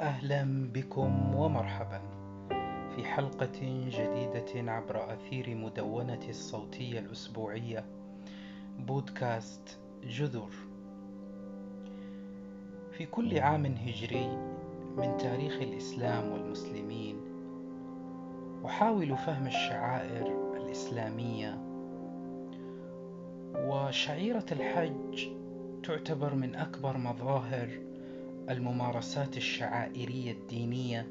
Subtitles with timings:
[0.00, 2.00] أهلا بكم ومرحبا.
[2.96, 7.84] في حلقة جديدة عبر أثير مدونة الصوتية الأسبوعية
[8.78, 10.50] بودكاست جذور.
[12.92, 14.26] في كل عام هجري
[14.96, 17.16] من تاريخ الإسلام والمسلمين
[18.66, 20.26] أحاول فهم الشعائر
[20.56, 21.65] الإسلامية
[23.58, 25.28] وشعيرة الحج
[25.82, 27.68] تعتبر من أكبر مظاهر
[28.50, 31.06] الممارسات الشعائرية الدينية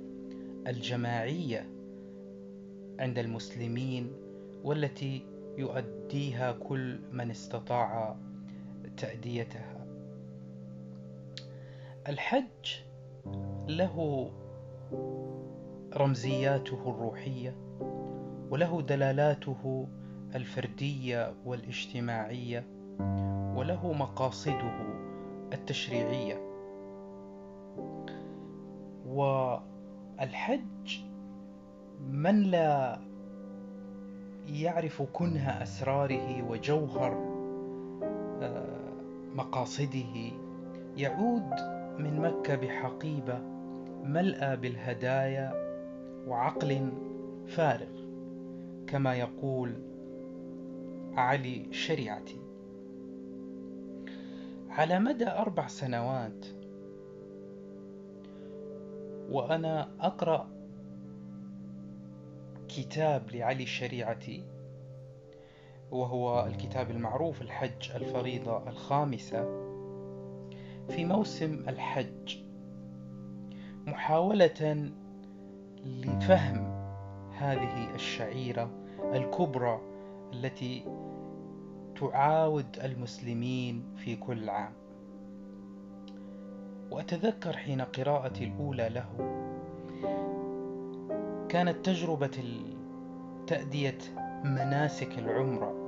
[0.68, 1.70] الجماعية
[3.00, 4.12] عند المسلمين
[4.64, 5.22] والتي
[5.58, 8.16] يؤديها كل من استطاع
[8.98, 9.86] تأديتها.
[12.08, 12.76] الحج
[13.68, 14.30] له
[15.98, 17.56] رمزياته الروحية
[18.50, 19.88] وله دلالاته
[20.36, 22.64] الفردية والاجتماعية
[23.56, 24.72] وله مقاصده
[25.54, 26.42] التشريعية.
[29.08, 31.00] والحج
[32.10, 33.00] من لا
[34.48, 37.14] يعرف كنه أسراره وجوهر
[38.42, 38.94] آه،
[39.36, 40.32] مقاصده
[40.98, 41.54] يعود
[42.00, 43.40] من مكة بحقيبة
[44.04, 45.54] ملأى بالهدايا
[46.28, 46.90] وعقل
[47.48, 47.96] فارغ
[48.88, 49.74] كما يقول
[51.18, 52.40] علي شريعتي.
[54.70, 56.46] على مدى أربع سنوات
[59.30, 60.48] وأنا أقرأ
[62.68, 64.44] كتاب لعلي الشريعتي
[65.92, 69.44] وهو الكتاب المعروف الحج الفريضة الخامسة
[70.90, 72.38] في موسم الحج
[73.86, 74.92] محاولة
[75.86, 76.76] لفهم
[77.38, 78.70] هذه الشعيرة
[79.14, 79.95] الكبرى
[80.36, 80.86] التي
[82.00, 84.74] تعاود المسلمين في كل عام.
[86.92, 89.06] وأتذكر حين قراءتي الأولى له
[91.50, 92.62] كانت تجربة
[93.48, 93.98] تأدية
[94.44, 95.86] مناسك العمرة.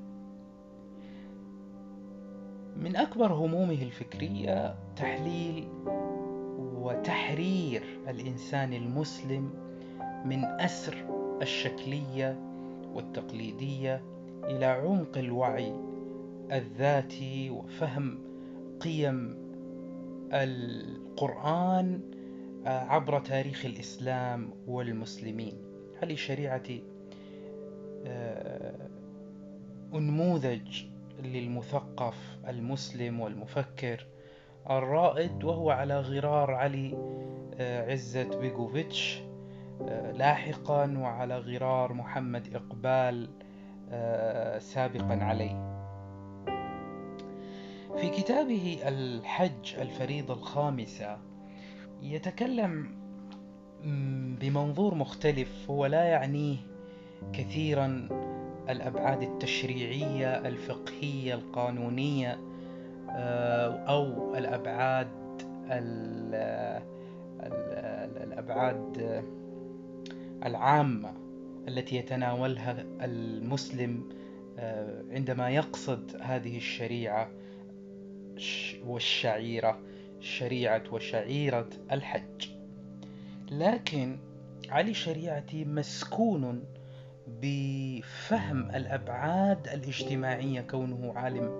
[2.81, 5.69] من أكبر همومه الفكرية تحليل
[6.59, 9.51] وتحرير الإنسان المسلم
[10.25, 10.95] من أسر
[11.43, 12.41] الشكلية
[12.95, 14.03] والتقليدية
[14.45, 15.73] إلى عمق الوعي
[16.53, 18.19] الذاتي وفهم
[18.81, 19.37] قيم
[20.33, 22.01] القرآن
[22.67, 25.53] عبر تاريخ الإسلام والمسلمين.
[26.03, 26.83] هذه شريعتي
[29.95, 30.85] أنموذج
[31.27, 34.07] للمثقف المسلم والمفكر.
[34.71, 36.97] الرائد وهو على غرار علي
[37.55, 39.23] آه، عزت بيغوفيتش
[39.83, 43.31] آه، لاحقا وعلى غرار محمد إقبال
[43.91, 45.71] آه، سابقا عليه.
[47.97, 51.19] في كتابه الحج الفريضة الخامسة
[52.03, 53.01] يتكلم
[54.41, 56.57] بمنظور مختلف هو لا يعنيه
[57.33, 58.09] كثيرا
[58.69, 62.38] الأبعاد التشريعية الفقهية القانونية
[63.10, 65.21] آه، أو الأبعاد
[68.16, 69.22] الأبعاد
[70.44, 71.15] العامة
[71.69, 74.09] التي يتناولها المسلم
[74.59, 77.31] آه، عندما يقصد هذه الشريعة
[78.87, 79.80] والشعيرة
[80.21, 82.48] شريعة وشعيرة الحج.
[83.51, 84.18] لكن
[84.68, 86.65] علي شريعتي مسكون
[87.42, 91.50] بفهم الأبعاد الاجتماعية كونه عالم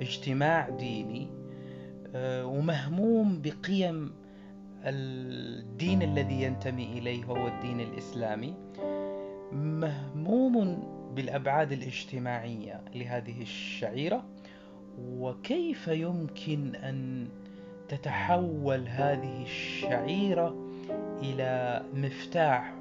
[0.00, 1.28] اجتماع ديني
[2.14, 4.12] آه، ومهموم بقيم
[4.84, 8.54] الدين الذي ينتمي إليه هو الدين الإسلامي.
[9.52, 10.82] مهموم
[11.14, 14.24] بالأبعاد الاجتماعية لهذه الشعيرة.
[14.98, 17.28] وكيف يمكن أن
[17.88, 20.54] تتحول هذه الشعيرة
[21.22, 22.74] إلى مفتاح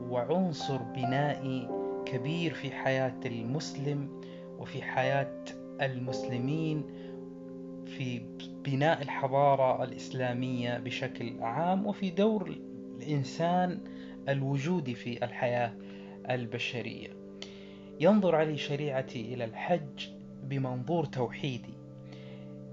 [0.00, 1.68] وعنصر بنائي
[2.06, 4.20] كبير في حياة المسلم
[4.58, 5.44] وفي حياة
[5.80, 6.84] المسلمين
[7.86, 8.22] في
[8.64, 12.48] بناء الحضارة الإسلامية بشكل عام وفي دور
[12.98, 13.80] الإنسان
[14.28, 15.72] الوجودي في الحياة
[16.30, 17.08] البشرية.
[18.00, 20.08] ينظر علي شريعتي إلى الحج
[20.42, 21.74] بمنظور توحيدي.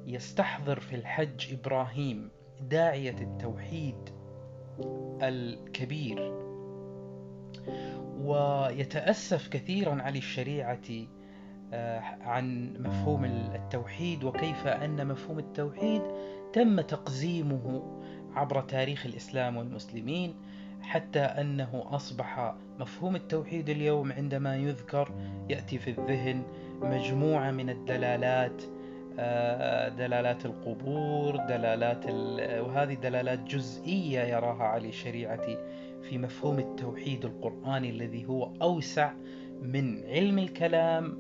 [0.08, 2.30] يستحضر في الحج إبراهيم
[2.62, 4.10] داعية التوحيد
[5.22, 6.51] الكبير.
[8.18, 10.80] ويتأسف كثيرا علي الشريعة
[11.74, 16.02] آه، عن مفهوم التوحيد وكيف أن مفهوم التوحيد
[16.54, 17.84] تم تقزيمه
[18.36, 20.36] عبر تاريخ الإسلام والمسلمين
[20.82, 25.12] حتى أنه أصبح مفهوم التوحيد اليوم عندما يذكر
[25.50, 26.44] يأتي في الذهن
[26.82, 28.64] مجموعة من الدلالات
[29.20, 32.06] آه، دلالات القبور دلالات
[32.66, 35.58] وهذه دلالات جزئية يراها علي شريعتي
[36.02, 39.14] في مفهوم التوحيد القرآني الذي هو أوسع
[39.62, 41.18] من علم الكلام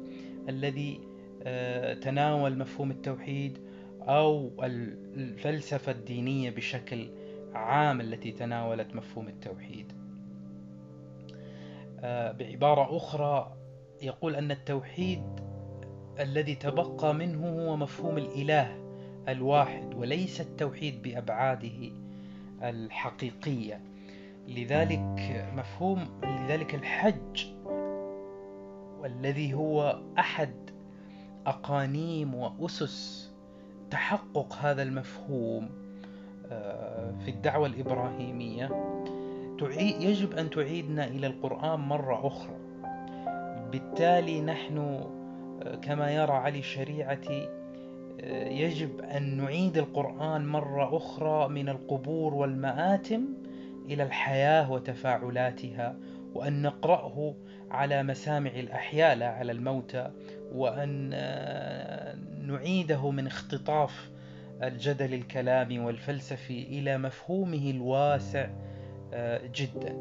[0.49, 0.99] الذي
[1.43, 3.57] آه، تناول مفهوم التوحيد
[4.01, 7.09] أو الفلسفة الدينية بشكل
[7.53, 9.93] عام التي تناولت مفهوم التوحيد.
[11.99, 13.57] آه، بعبارة أخرى
[14.01, 15.23] يقول أن التوحيد
[16.19, 18.77] الذي تبقى منه هو مفهوم الإله
[19.27, 21.91] الواحد وليس التوحيد بأبعاده
[22.63, 23.81] الحقيقية.
[24.55, 27.45] لذلك مفهوم لذلك الحج
[29.01, 30.53] والذي هو أحد
[31.45, 33.31] أقانيم وأسس
[33.91, 35.69] تحقق هذا المفهوم
[36.51, 38.69] آه، في الدعوة الإبراهيمية.
[39.79, 42.55] يجب أن تعيدنا إلى القرآن مرة أخرى.
[43.71, 44.77] بالتالي نحن
[45.63, 47.21] آه، كما يرى علي الشريعة
[48.21, 53.25] آه، يجب أن نعيد القرآن مرة أخرى من القبور والمآتم
[53.91, 55.95] إلى الحياة وتفاعلاتها
[56.33, 57.35] وأن نقرأه
[57.71, 60.11] على مسامع الأحياء لا على الموتى
[60.53, 61.09] وأن
[62.47, 64.09] نعيده من اختطاف
[64.63, 68.49] الجدل الكلامي والفلسفي إلى مفهومه الواسع
[69.55, 69.95] جدا.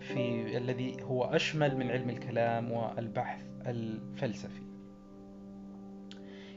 [0.00, 4.62] في الذي هو أشمل من علم الكلام والبحث الفلسفي.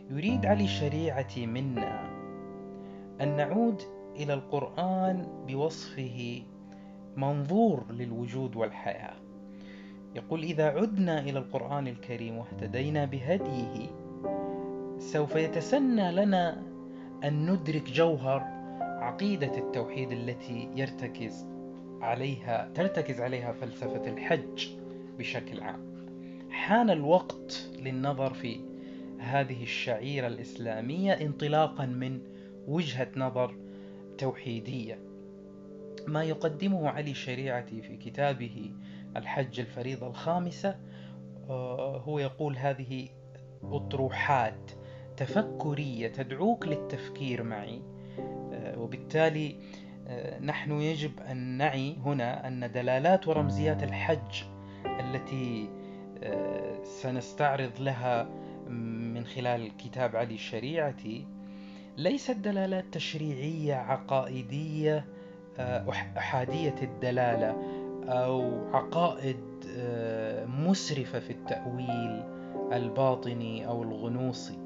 [0.09, 2.09] يريد علي الشريعة منا
[3.21, 3.81] أن نعود
[4.19, 6.41] إلى القرآن بوصفه
[7.17, 9.13] منظور للوجود والحياة
[10.15, 13.89] يقول إذا عدنا إلى القرآن الكريم واهتدينا بهديه
[14.99, 16.63] سوف يتسنى لنا
[17.23, 18.43] أن ندرك جوهر
[18.79, 21.45] عقيدة التوحيد التي يرتكز
[22.01, 24.67] عليها ترتكز عليها فلسفة الحج
[25.19, 25.79] بشكل عام.
[26.49, 28.59] حان الوقت للنظر في
[29.19, 32.19] هذه الشعيرة الإسلامية انطلاقا من
[32.67, 33.55] وجهة نظر
[34.17, 34.99] توحيدية.
[36.07, 38.71] ما يقدمه علي شريعتي في كتابه
[39.17, 40.75] الحج الفريضة الخامسة
[41.49, 43.09] آه، هو يقول هذه
[43.63, 44.71] أطروحات
[45.17, 47.81] تفكرية تدعوك للتفكير معي
[48.53, 49.55] آه، وبالتالي
[50.07, 54.43] آه، نحن يجب أن نعي هنا أن دلالات ورمزيات الحج
[54.85, 55.69] التي
[56.83, 58.23] سنستعرض لها
[58.69, 60.95] من خلال كتاب علي الشريعة
[61.97, 65.05] ليست دلالات تشريعية عقائدية
[66.17, 67.49] أحادية الدلالة
[68.07, 69.37] أو عقائد
[70.47, 72.23] مسرفة في التأويل
[72.73, 74.57] الباطني أو الغنوصي.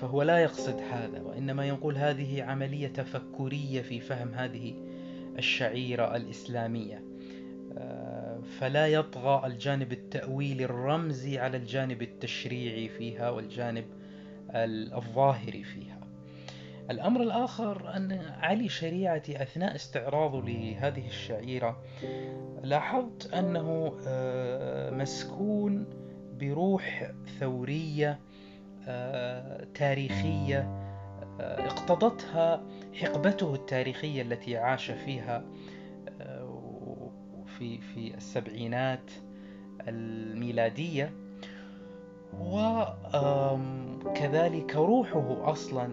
[0.00, 4.74] فهو لا يقصد هذا وإنما يقول هذه عملية تفكرية في فهم هذه
[5.38, 7.02] الشعيرة الإسلامية.
[7.78, 13.84] آه، فلا يطغى الجانب التأويلي الرمزي على الجانب التشريعي فيها والجانب
[14.54, 15.98] الظاهري فيها.
[16.90, 21.82] الأمر الآخر أن علي شريعتي أثناء استعراضه لهذه الشعيرة
[22.62, 25.86] لاحظت أنه آه، مسكون
[26.40, 28.18] بروح ثورية
[28.88, 30.58] آه، تاريخية
[31.40, 32.62] آه، اقتضتها
[32.94, 35.44] حقبته التاريخية التي عاش فيها
[37.58, 39.10] في في السبعينات
[39.88, 41.12] الميلادية.
[44.04, 45.88] وكذلك روحه أصلا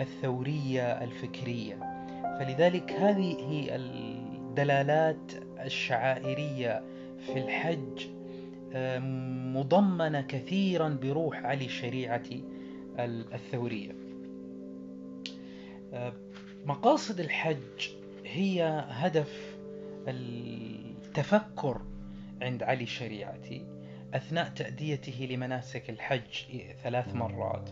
[0.00, 1.78] الثورية الفكرية.
[2.38, 6.84] فلذلك هذه الدلالات الشعائرية
[7.26, 8.06] في الحج
[9.56, 12.22] مضمنة كثيرا بروح علي الشريعة
[12.98, 13.92] الثورية.
[16.66, 17.88] مقاصد الحج
[18.26, 19.56] هي هدف
[20.08, 21.80] التفكر
[22.42, 23.66] عند علي الشريعتي
[24.14, 26.44] أثناء تأديته لمناسك الحج
[26.82, 27.70] ثلاث مرات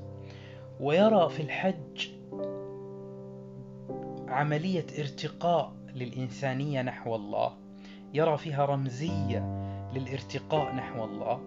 [0.81, 2.09] ويرى في الحج
[4.29, 7.55] عملية ارتقاء للإنسانية نحو الله
[8.15, 9.39] يرى فيها رمزية
[9.95, 11.41] للارتقاء نحو الله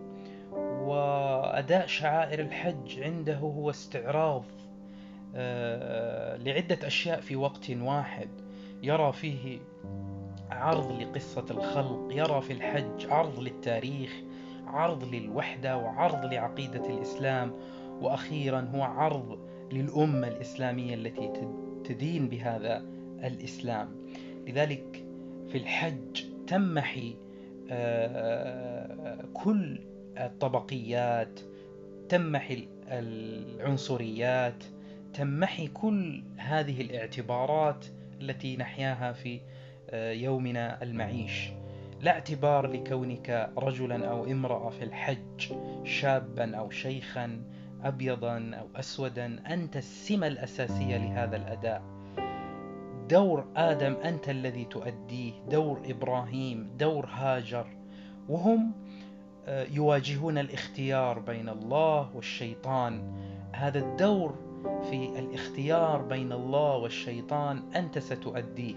[0.81, 4.43] وأداء شعائر الحج عنده هو استعراض
[5.35, 8.29] آه، لعدة أشياء في وقت واحد.
[8.83, 9.59] يرى فيه
[10.51, 14.13] عرض لقصة الخلق يرى في الحج عرض للتاريخ
[14.75, 17.51] عرض للوحدة وعرض لعقيدة الإسلام
[18.01, 19.39] وأخيرا هو عرض
[19.71, 21.31] للأمة الإسلامية التي
[21.83, 22.85] تدين بهذا
[23.23, 23.89] الإسلام.
[24.47, 25.05] لذلك
[25.49, 27.15] في الحج تمحي
[27.71, 29.79] آه، كل
[30.17, 31.39] الطبقيات
[32.09, 34.63] تمحي العنصريات
[35.13, 37.85] تمحي كل هذه الاعتبارات
[38.21, 39.39] التي نحياها في
[39.89, 41.49] آه، يومنا المعيش.
[42.01, 47.41] لا اعتبار لكونك رجلا أو امرأة في الحج شابا أو شيخا
[47.83, 51.81] ابيضا أو اسودا أنت السمة الأساسية لهذا الأداء.
[53.09, 57.67] دور آدم أنت الذي تؤديه دور إبراهيم دور هاجر.
[58.29, 58.71] وهم
[59.47, 63.13] آه، يواجهون الاختيار بين الله والشيطان.
[63.51, 64.35] هذا الدور
[64.89, 68.75] في الاختيار بين الله والشيطان أنت ستؤديه.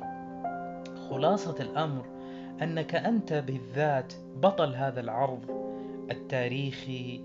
[1.11, 2.18] خلاصة الأمر
[2.63, 5.69] أنك أنت بالذات بطل هذا العرض
[6.11, 7.21] التاريخي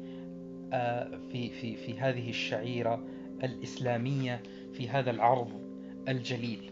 [0.74, 3.04] آه، في في في هذه الشعيرة
[3.44, 5.62] الإسلامية في هذا العرض
[6.08, 6.72] الجليل.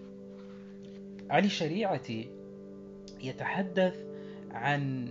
[1.29, 2.29] علي شريعتي
[3.23, 4.05] يتحدث
[4.51, 5.07] عن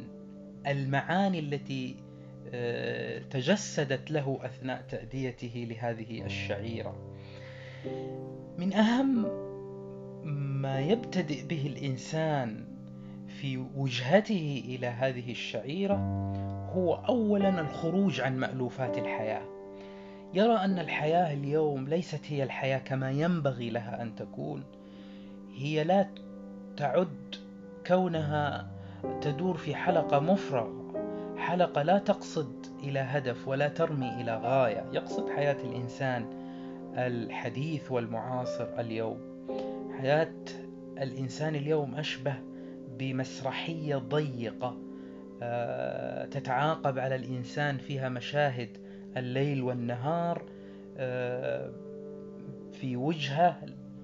[0.66, 1.97] المعاني التي
[2.54, 6.95] آه، تجسدت له أثناء تأديته لهذه الشعيرة.
[8.59, 9.26] من أهم
[10.62, 12.70] ما يبتدئ به الإنسان
[13.31, 15.97] في وجهته إلى هذه الشعيرة
[16.75, 19.43] هو اولا الخروج عن مألوفات الحياة.
[20.35, 24.65] يرى أن الحياة اليوم ليست هي الحياة كما ينبغي لها أن تكون.
[25.55, 26.07] هي لا
[26.77, 27.35] تعد
[27.87, 28.71] كونها
[29.21, 30.93] تدور في حلقة مفرغة.
[31.37, 34.85] حلقة لا تقصد إلى هدف ولا ترمي إلى غاية.
[34.93, 36.27] يقصد حياة الإنسان
[36.95, 39.19] الحديث والمعاصر اليوم.
[39.99, 40.35] حياة
[40.99, 42.50] الإنسان اليوم أشبه
[43.00, 44.76] بمسرحية ضيقة
[45.42, 48.69] آه، تتعاقب على الإنسان فيها مشاهد
[49.16, 50.42] الليل والنهار
[50.99, 51.71] آه،
[52.73, 53.57] في وجهة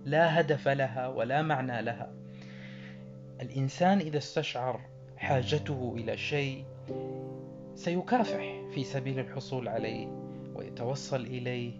[0.04, 2.12] لا هدف لها ولا معنى لها.
[3.40, 4.80] الإنسان إذا استشعر
[5.16, 6.64] حاجته إلى شيء
[7.74, 10.08] سيكافح في سبيل الحصول عليه
[10.54, 11.72] ويتوصل إليه.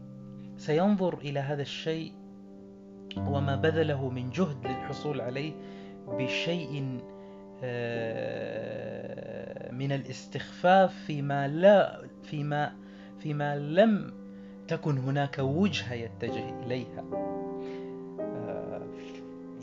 [0.57, 2.13] سينظر إلى هذا الشيء
[3.17, 5.53] وما بذله من جهد للحصول عليه
[6.07, 7.01] بشيء
[7.65, 9.17] آه،
[9.73, 12.73] من الاستخفاف فيما لا فيما
[13.19, 14.13] فيما لم
[14.69, 17.05] تكن هناك وجهة يتجه إليها.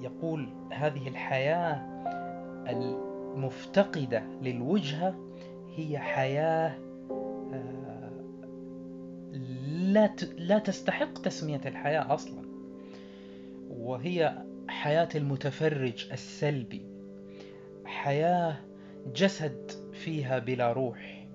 [0.02, 1.82] يقول هذه الحياة
[2.70, 5.16] المفتقدة للوجهة
[5.76, 6.78] هي حياة
[7.54, 8.12] آه،
[9.72, 12.44] لا لا تستحق تسمية الحياة أصلا.
[13.70, 16.82] وهي حياة المتفرج السلبي
[17.86, 18.56] حياة
[19.16, 21.26] جسد فيها بلا روح.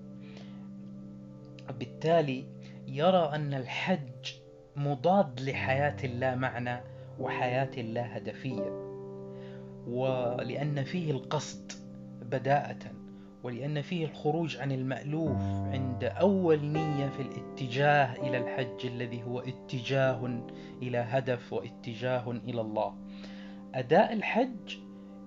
[1.79, 2.45] بالتالي
[2.87, 4.33] يرى أن الحج
[4.77, 6.81] مضاد لحياة لا معنى
[7.21, 8.89] وحياة لا هدفية
[9.89, 11.73] ولأن فيه القصد
[12.23, 12.79] بداءة
[13.43, 20.41] ولأن فيه الخروج عن المألوف عند أول نية في الاتجاه إلى الحج الذي هو اتجاه
[20.83, 22.95] إلى هدف واتجاه إلى الله.
[23.75, 24.77] أداء الحج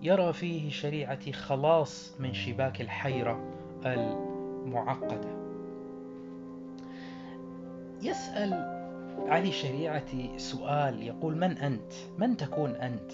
[0.02, 3.40] يرى فيه شريعة خلاص من شباك الحيرة
[3.86, 5.42] المعقدة
[8.02, 8.54] يسأل
[9.28, 13.12] علي شريعتي سؤال يقول من أنت؟ من تكون أنت؟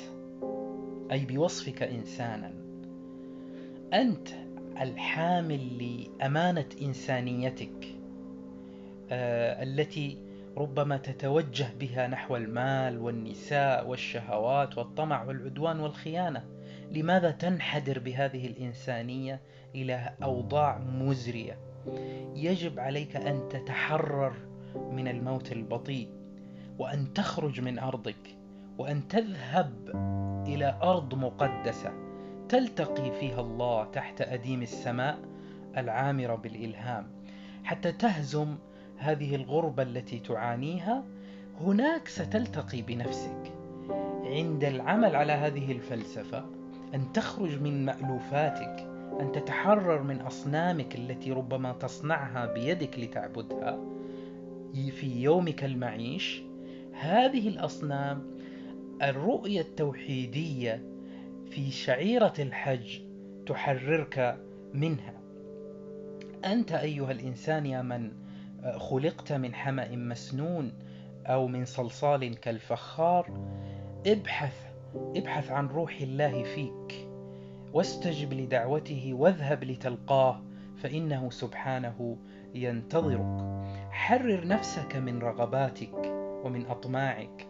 [1.12, 2.54] أي بوصفك إنسانا
[3.94, 4.28] أنت
[4.82, 7.96] الحامل لأمانة إنسانيتك
[9.12, 10.18] آه التي
[10.58, 16.44] ربما تتوجه بها نحو المال والنساء والشهوات والطمع والعدوان والخيانة.
[16.92, 19.42] لماذا تنحدر بهذه الإنسانية
[19.76, 21.58] إلى أوضاع مزرية؟
[22.36, 24.34] يجب عليك أن تتحرر
[24.76, 26.10] من الموت البطيء
[26.80, 28.38] وأن تخرج من أرضك
[28.78, 29.90] وأن تذهب
[30.48, 31.92] إلى أرض مقدسة
[32.50, 35.20] تلتقي فيها الله تحت أديم السماء
[35.78, 37.08] العامرة بالإلهام.
[37.64, 38.58] حتى تهزم
[38.98, 41.04] هذه الغربة التي تعانيها
[41.62, 43.52] هناك ستلتقي بنفسك.
[44.24, 46.46] عند العمل على هذه الفلسفة
[46.94, 48.88] أن تخرج من مألوفاتك
[49.20, 53.80] أن تتحرر من أصنامك التي ربما تصنعها بيدك لتعبدها
[54.74, 56.42] في يومك المعيش.
[56.94, 58.24] هذه الأصنام
[59.02, 60.82] الرؤية التوحيدية
[61.50, 63.00] في شعيرة الحج
[63.46, 64.38] تحررك
[64.74, 65.14] منها.
[66.46, 68.12] أنت أيها الإنسان يا من
[68.78, 70.74] خلقت من حمأ مسنون
[71.26, 73.32] أو من صلصال كالفخار
[74.08, 74.68] ابحث
[75.16, 77.08] ابحث عن روح الله فيك
[77.74, 80.42] واستجب لدعوته واذهب لتلقاه
[80.78, 82.18] فإنه سبحانه
[82.56, 83.68] ينتظرك.
[83.92, 87.48] حرر نفسك من رغباتك ومن أطماعك.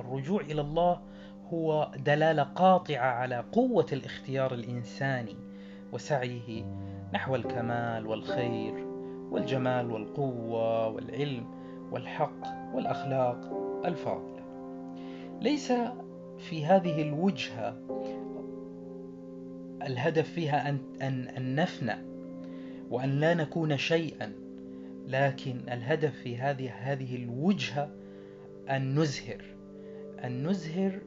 [0.00, 1.00] الرجوع إلى الله
[1.52, 5.36] هو دلالة قاطعة على قوة الاختيار الإنساني
[5.92, 6.64] وسعيه
[7.14, 8.87] نحو الكمال والخير.
[9.30, 11.44] والجمال والقوة والعلم
[11.92, 13.52] والحق والأخلاق
[13.84, 14.38] الفاضلة.
[15.40, 15.72] ليس
[16.38, 17.76] في هذه الوجهة
[19.86, 21.96] الهدف فيها أن, أن, أن نفنى
[22.90, 24.32] وأن لا نكون شيئا
[25.06, 27.90] لكن الهدف في هذه هذه الوجهة
[28.70, 29.44] أن نزهر
[30.24, 30.98] أن نزهر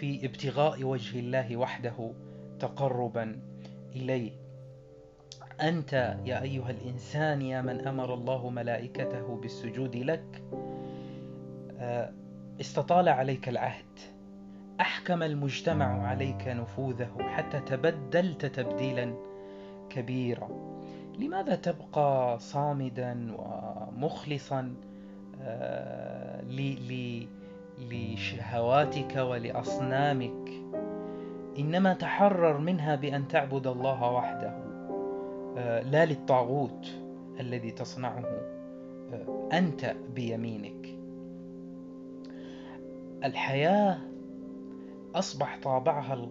[0.00, 2.12] في ابتغاء وجه الله وحده
[2.60, 3.40] تقربا
[3.96, 4.32] إليه.
[5.60, 10.42] أنت يا أيها الإنسان يا من أمر الله ملائكته بالسجود لك
[11.78, 12.12] آه،
[12.60, 13.84] استطال عليك العهد
[14.80, 19.14] أحكم المجتمع عليك نفوذه حتى تبدلت تبديلا
[19.90, 20.48] كبيرا.
[21.18, 24.74] لماذا تبقى صامدا ومخلصا
[25.42, 26.42] آه،
[27.90, 30.48] لشهواتك ولأصنامك؟
[31.58, 34.67] إنما تحرر منها بأن تعبد الله وحده.
[35.80, 36.86] لا للطاغوت
[37.40, 38.24] الذي تصنعه
[39.12, 40.98] آه، أنت بيمينك.
[43.24, 43.98] الحياة
[45.14, 46.28] أصبح طابعها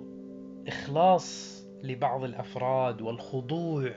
[0.64, 3.96] الإخلاص لبعض الأفراد والخضوع آه،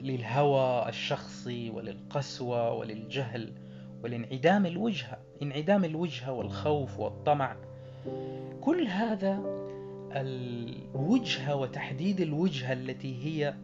[0.00, 3.52] للهوى الشخصي وللقسوة وللجهل
[4.02, 7.56] والانعدام الوجهة انعدام الوجهة والخوف والطمع.
[8.60, 9.42] كل هذا
[10.16, 13.54] الوجهة وتحديد الوجهة التي هي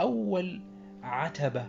[0.00, 0.60] أول
[1.02, 1.66] عتبة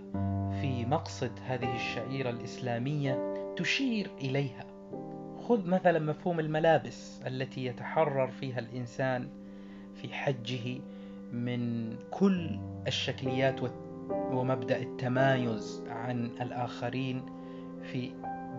[0.62, 4.65] في مقصد هذه الشعيرة الإسلامية تشير إليها.
[5.48, 9.30] خذ مثلا مفهوم الملابس التي يتحرر فيها الإنسان
[9.95, 10.80] في حجه
[11.32, 13.60] من كل الشكليات
[14.10, 17.26] ومبدأ التمايز عن الآخرين
[17.91, 18.12] في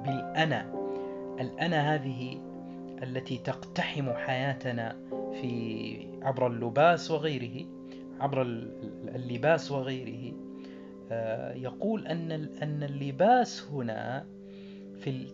[0.05, 0.73] بالأنا.
[1.41, 2.41] الأنا هذه
[3.03, 4.97] التي تقتحم حياتنا
[5.41, 7.67] في عبر اللباس وغيره
[8.21, 8.43] عبر
[9.15, 10.33] اللباس وغيره
[11.11, 14.27] آه، يقول أن أن اللباس هنا
[15.01, 15.27] في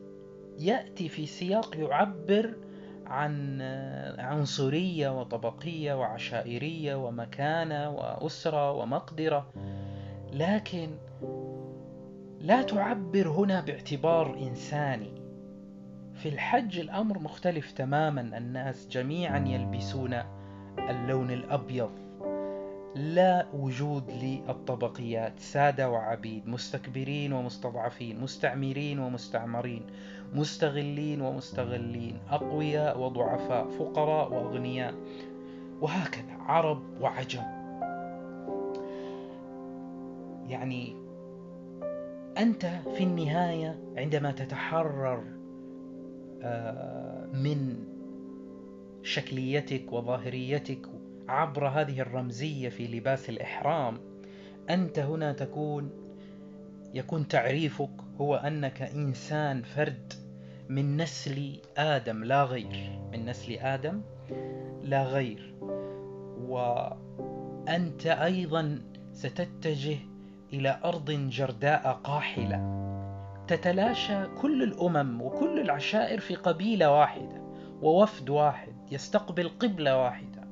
[0.58, 2.54] يأتي في سياق يعبر
[3.06, 9.50] عن آه، عنصرية وطبقية وعشائرية ومكانة وأسرة ومقدرة.
[10.32, 10.90] لكن
[12.40, 15.19] لا تعبر هنا باعتبار إنساني.
[16.22, 18.20] في الحج الأمر مختلف تماما.
[18.20, 20.14] الناس جميعا يلبسون
[20.78, 21.90] اللون الأبيض.
[22.94, 25.38] لا وجود للطبقيات.
[25.38, 29.86] سادة وعبيد مستكبرين ومستضعفين مستعمرين ومستعمرين
[30.34, 34.94] مستغلين ومستغلين أقوياء وضعفاء فقراء وأغنياء.
[35.80, 37.42] وهكذا عرب وعجم.
[40.48, 40.96] يعني
[42.38, 45.39] أنت في النهاية عندما تتحرر
[47.32, 47.76] من
[49.02, 50.86] شكليتك وظاهريتك
[51.28, 53.98] عبر هذه الرمزية في لباس الإحرام.
[54.70, 55.90] أنت هنا تكون
[56.94, 60.12] يكون تعريفك هو أنك إنسان فرد
[60.68, 62.98] من نسل آدم لا غير.
[63.12, 64.00] من نسل آدم
[64.82, 65.54] لا غير.
[66.40, 69.96] وأنت أيضا ستتجه
[70.52, 72.89] إلى أرض جرداء قاحلة.
[73.50, 77.42] تتلاشى كل الأمم وكل العشائر في قبيلة واحدة
[77.82, 80.48] ووفد واحد يستقبل قبلة واحدة.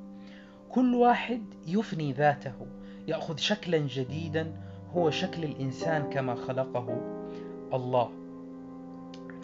[0.68, 2.66] كل واحد يفني ذاته
[3.08, 4.52] يأخذ شكلا جديدا
[4.92, 7.00] هو شكل الإنسان كما خلقه
[7.72, 8.10] الله.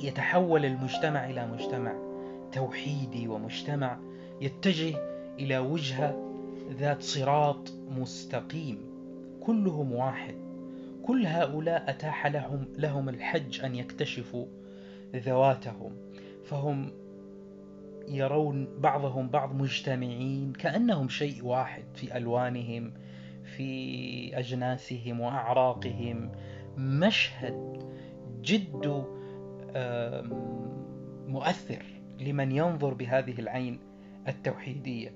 [0.00, 1.92] يتحول المجتمع إلى مجتمع
[2.52, 3.98] توحيدي ومجتمع
[4.40, 4.96] يتجه
[5.38, 6.34] إلى وجهة
[6.70, 8.78] ذات صراط مستقيم.
[9.46, 10.43] كلهم واحد.
[11.06, 14.46] كل هؤلاء أتاح لهم لهم الحج أن يكتشفوا
[15.16, 15.96] ذواتهم.
[16.44, 16.92] فهم
[18.08, 22.92] يرون بعضهم بعض مجتمعين كأنهم شيء واحد في ألوانهم
[23.56, 26.30] في أجناسهم وأعراقهم.
[26.78, 27.82] مشهد
[28.42, 29.04] جد
[31.28, 31.82] مؤثر
[32.20, 33.78] لمن ينظر بهذه العين
[34.28, 35.12] التوحيدية.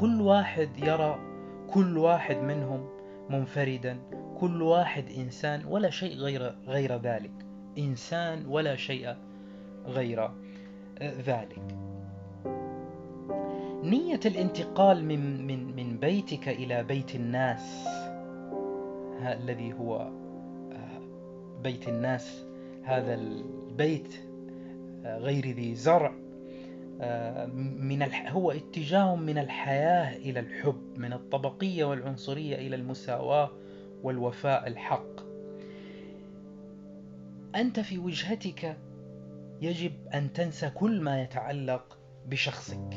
[0.00, 1.18] كل واحد يرى
[1.70, 2.88] كل واحد منهم
[3.30, 3.98] منفردا.
[4.40, 7.32] كل واحد إنسان ولا شيء غير غير ذلك.
[7.78, 9.16] إنسان ولا شيء
[9.86, 10.30] غير
[11.02, 11.76] ذلك.
[13.82, 17.88] نية الانتقال من من من بيتك إلى بيت الناس
[19.22, 20.10] الذي هو
[21.62, 22.44] بيت الناس
[22.82, 24.14] هذا البيت
[25.04, 26.12] غير ذي زرع
[27.56, 33.50] من هو اتجاه من الحياة إلى الحب من الطبقية والعنصرية إلى المساواة.
[34.02, 35.20] والوفاء الحق.
[37.54, 38.76] أنت في وجهتك
[39.60, 42.94] يجب أن تنسى كل ما يتعلق بشخصك.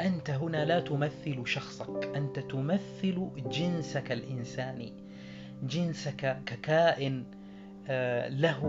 [0.00, 4.92] أنت هنا لا تمثل شخصك أنت تمثل جنسك الإنساني.
[5.62, 7.24] جنسك ككائن
[7.88, 8.60] آه، له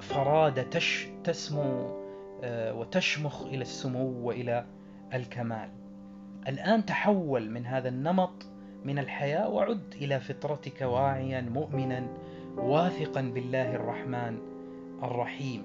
[0.00, 0.80] فرادة
[1.24, 1.98] تسمو
[2.42, 4.66] آه، وتشمخ إلى السمو وإلى
[5.14, 5.70] الكمال.
[6.48, 8.47] الآن تحول من هذا النمط
[8.84, 12.06] من الحياة وعد إلى فطرتك واعيا مؤمنا
[12.56, 14.38] واثقا بالله الرحمن
[15.02, 15.62] الرحيم.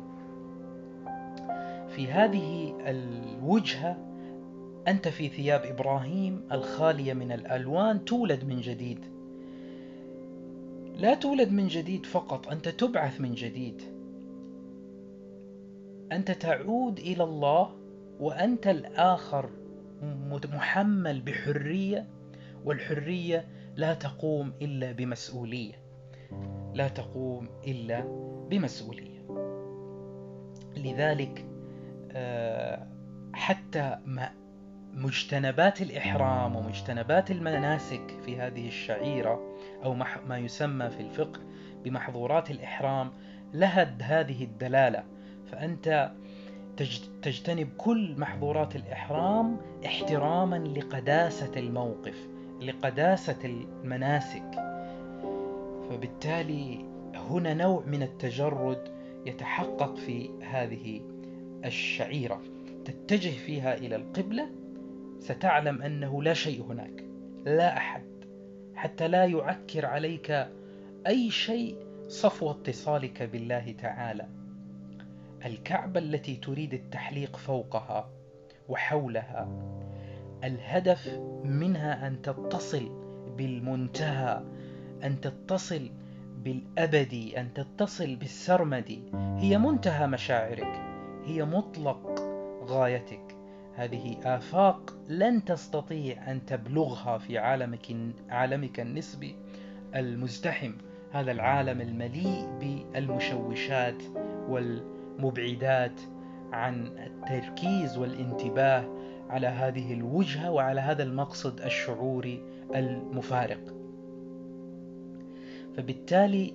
[1.89, 3.97] في هذه الوجهة
[4.87, 8.99] أنت في ثياب إبراهيم الخالية من الألوان تولد من جديد.
[10.95, 13.81] لا تولد من جديد فقط أنت تبعث من جديد.
[16.11, 17.69] أنت تعود إلى الله
[18.19, 19.49] وأنت الآخر
[20.53, 22.07] محمل بحرية
[22.65, 25.73] والحرية لا تقوم إلا بمسؤولية.
[26.73, 28.03] لا تقوم إلا
[28.49, 29.13] بمسؤولية.
[30.77, 31.45] لذلك
[32.11, 32.87] آه،
[33.33, 33.97] حتى
[34.93, 39.93] مجتنبات الإحرام ومجتنبات المناسك في هذه الشعيرة أو
[40.27, 41.39] ما يسمى في الفقه
[41.83, 43.11] بمحظورات الإحرام
[43.53, 45.03] لها هذه الدلالة.
[45.51, 46.11] فأنت
[47.21, 52.32] تجتنب كل محظورات الإحرام احتراما لقداسة الموقف.
[52.65, 54.51] لقداسة المناسك.
[55.89, 58.93] فبالتالي هنا نوع من التجرد
[59.25, 61.01] يتحقق في هذه
[61.65, 62.41] الشعيرة.
[62.85, 64.49] تتجه فيها إلى القبلة
[65.19, 67.03] ستعلم أنه لا شيء هناك
[67.45, 68.03] لا أحد
[68.75, 70.47] حتى لا يعكر عليك
[71.07, 71.75] أي شيء
[72.07, 74.27] صفو اتصالك بالله تعالى.
[75.45, 78.09] الكعبة التي تريد التحليق فوقها
[78.69, 79.47] وحولها
[80.43, 82.89] الهدف منها أن تتصل
[83.37, 84.43] بالمنتهى
[85.03, 85.89] أن تتصل
[86.43, 90.81] بالأبدي أن تتصل بالسرمدي هي منتهى مشاعرك
[91.25, 92.19] هي مطلق
[92.65, 93.35] غايتك.
[93.75, 97.95] هذه آفاق لن تستطيع أن تبلغها في عالمك
[98.29, 99.35] عالمك النسبي
[99.95, 100.73] المزدحم.
[101.11, 104.03] هذا العالم المليء بالمشوشات
[104.49, 106.01] والمبعدات
[106.53, 109.02] عن التركيز والانتباه
[109.33, 112.43] على هذه الوجهة وعلى هذا المقصد الشعوري
[112.75, 113.59] المفارق.
[115.77, 116.53] فبالتالي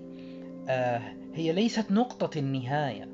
[0.68, 1.02] آه،
[1.34, 3.08] هي ليست نقطة النهاية.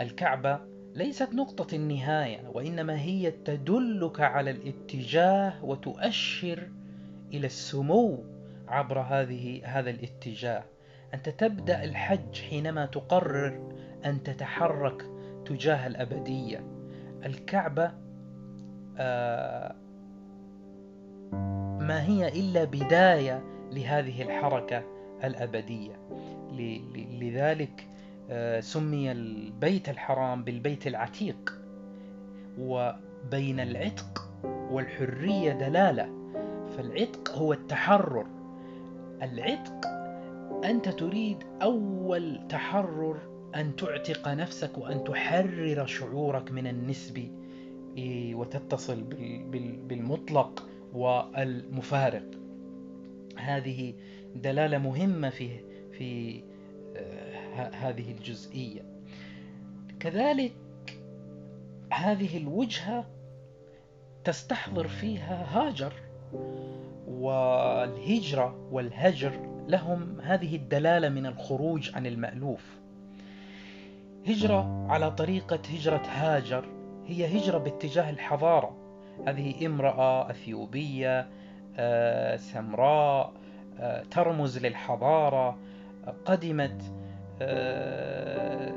[0.00, 0.60] الكعبة
[0.94, 6.68] ليست نقطة النهاية وإنما هي تدلك على الاتجاه وتؤشر
[7.32, 8.24] إلى السمو
[8.68, 10.64] عبر هذه هذا الاتجاه.
[11.14, 15.04] أنت تبدأ الحج حينما تقرر أن تتحرك
[15.46, 16.64] تجاه الأبدية.
[17.24, 18.03] الكعبة
[21.80, 24.82] ما هي إلا بداية لهذه الحركة
[25.24, 25.96] الأبدية.
[27.20, 27.88] لذلك
[28.30, 31.60] آه، سمي البيت الحرام بالبيت العتيق
[32.58, 36.08] وبين العتق والحرية دلالة.
[36.76, 38.26] فالعتق هو التحرر.
[39.22, 39.86] العتق
[40.64, 43.18] أنت تريد أول تحرر
[43.54, 47.43] أن تعتق نفسك وأن تحرر شعورك من النسب
[48.34, 49.02] وتتصل
[49.88, 52.24] بالمطلق والمفارق.
[53.36, 53.94] هذه
[54.36, 55.48] دلالة مهمة في
[55.92, 56.42] في
[57.72, 58.82] هذه الجزئية.
[60.00, 60.52] كذلك
[61.92, 63.06] هذه الوجهة
[64.24, 65.92] تستحضر فيها هاجر
[67.08, 69.64] والهجرة والهجر.
[69.68, 72.76] لهم هذه الدلالة من الخروج عن المألوف.
[74.26, 76.73] هجرة على طريقة هجرة هاجر
[77.06, 78.76] هي هجرة باتجاه الحضارة.
[79.26, 81.28] هذه امرأة أثيوبية
[81.76, 83.32] آه، سمراء
[83.80, 85.58] آه، ترمز للحضارة
[86.24, 86.82] قدمت
[87.42, 88.72] آه،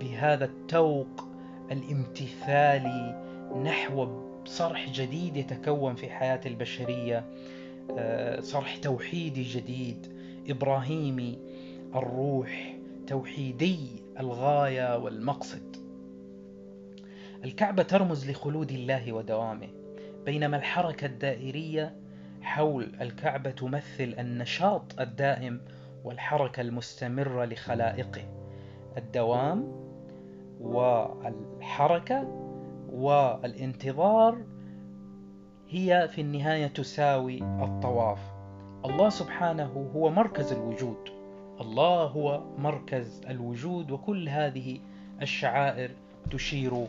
[0.00, 1.28] بهذا التوق
[1.70, 3.22] الامتثالي
[3.64, 7.24] نحو صرح جديد يتكون في حياة البشرية
[8.40, 10.06] صرح توحيدي جديد
[10.48, 11.38] إبراهيمي
[11.94, 13.78] الروح توحيدي
[14.20, 15.85] الغاية والمقصد.
[17.46, 19.68] الكعبة ترمز لخلود الله ودوامه
[20.24, 21.96] بينما الحركة الدائرية
[22.42, 25.60] حول الكعبة تمثل النشاط الدائم
[26.04, 28.22] والحركة المستمرة لخلائقه.
[28.96, 29.72] الدوام
[30.60, 32.22] والحركة
[32.92, 34.38] والانتظار
[35.68, 38.18] هي في النهاية تساوي الطواف.
[38.84, 41.08] الله سبحانه هو مركز الوجود.
[41.60, 44.80] الله هو مركز الوجود وكل هذه
[45.22, 45.90] الشعائر
[46.30, 46.86] تشير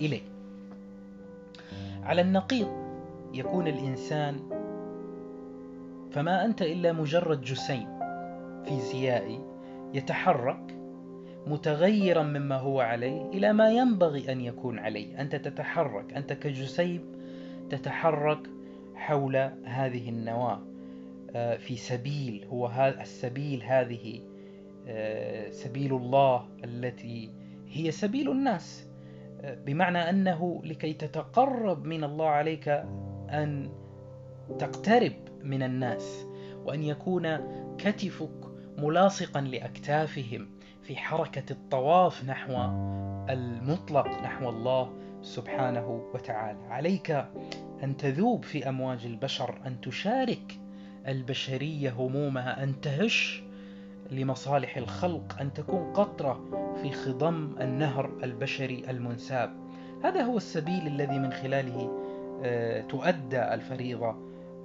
[0.00, 0.22] إليه.
[2.02, 2.68] على النقيض
[3.34, 4.36] يكون الإنسان
[6.12, 7.98] فما أنت إلا مجرد جسيم
[8.64, 9.40] فيزيائي
[9.94, 10.76] يتحرك
[11.46, 15.20] متغيرا مما هو عليه إلى ما ينبغي أن يكون عليه.
[15.20, 17.00] أنت تتحرك أنت كجسيم
[17.70, 18.38] تتحرك
[18.94, 20.60] حول هذه النواة.
[21.36, 24.20] آه، في سبيل هو السبيل هذه
[24.86, 27.30] آه، سبيل الله التي
[27.68, 28.86] هي سبيل الناس.
[28.88, 28.93] آه،
[29.66, 32.68] بمعنى أنه لكي تتقرب من الله عليك
[33.28, 33.70] أن
[34.58, 36.26] تقترب من الناس
[36.64, 37.36] وأن يكون
[37.78, 40.48] كتفك ملاصقا لأكتافهم
[40.82, 42.52] في حركة الطواف نحو
[43.30, 46.58] المطلق نحو الله سبحانه وتعالى.
[46.68, 47.10] عليك
[47.82, 50.58] أن تذوب في أمواج البشر أن تشارك
[51.08, 53.43] البشرية همومها أن تهش
[54.10, 56.44] لمصالح الخلق أن تكون قطرة
[56.82, 59.56] في خضم النهر البشري المنساب.
[60.04, 62.00] هذا هو السبيل الذي من خلاله
[62.44, 64.16] آه، تؤدى الفريضة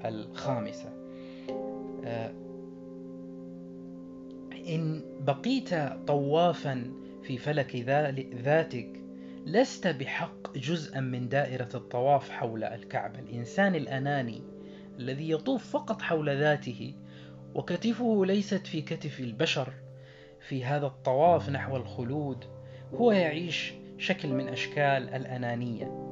[0.05, 0.89] الخامسة.
[2.05, 2.31] آه،
[4.69, 5.73] إن بقيت
[6.07, 6.91] طوافا
[7.23, 7.75] في فلك
[8.43, 8.99] ذاتك
[9.45, 13.19] لست بحق جزءا من دائرة الطواف حول الكعبة.
[13.19, 14.41] الإنسان الأناني
[14.99, 16.93] الذي يطوف فقط حول ذاته
[17.55, 19.73] وكتفه ليست في كتف البشر
[20.47, 22.45] في هذا الطواف نحو الخلود
[22.93, 26.09] هو يعيش شكل من أشكال الأنانية.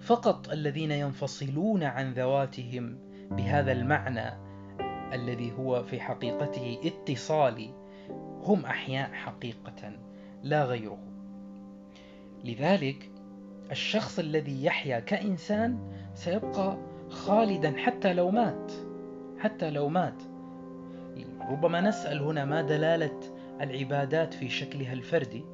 [0.00, 2.98] فقط الذين ينفصلون عن ذواتهم
[3.30, 4.50] بهذا المعنى
[5.12, 7.70] الذي هو في حقيقته اتصالي
[8.42, 9.92] هم أحياء حقيقة
[10.42, 10.98] لا غيره
[12.44, 13.10] لذلك
[13.70, 18.72] الشخص الذي يحيا كإنسان سيبقى خالدا حتى لو مات.
[19.40, 20.22] حتى لو مات.
[21.50, 23.20] ربما نسأل هنا ما دلالة
[23.60, 25.44] العبادات في شكلها الفردي.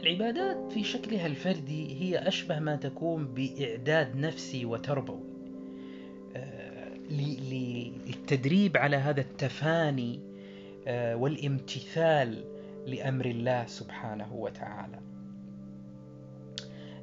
[0.00, 5.32] العبادات في شكلها الفردي هي أشبه ما تكون بإعداد نفسي وتربوي.
[6.36, 10.20] آه، للتدريب على هذا التفاني
[10.86, 12.44] آه، والامتثال
[12.86, 14.98] لأمر الله سبحانه وتعالى.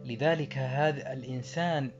[0.05, 1.91] لذلك هذا الإنسان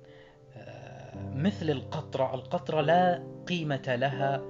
[1.15, 2.36] مثل القطرة.
[2.36, 4.41] القطرة لا قيمة لها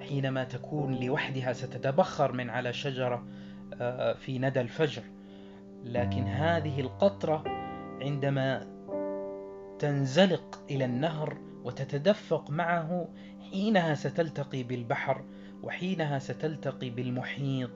[0.00, 3.24] حينما تكون لوحدها ستتبخر من على شجرة
[4.14, 5.02] في ندى الفجر.
[5.84, 7.44] لكن هذه القطرة
[8.02, 8.66] عندما
[9.78, 13.08] تنزلق إلى النهر وتتدفق معه
[13.50, 15.24] حينها ستلتقي بالبحر
[15.62, 17.70] وحينها ستلتقي بالمحيط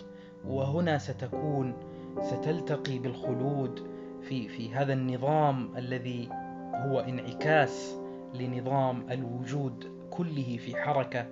[0.44, 1.74] وهنا ستكون
[2.20, 3.87] ستلتقي بالخلود
[4.22, 6.28] في في هذا النظام الذي
[6.74, 8.01] هو انعكاس
[8.35, 11.27] لنظام الوجود كله في حركة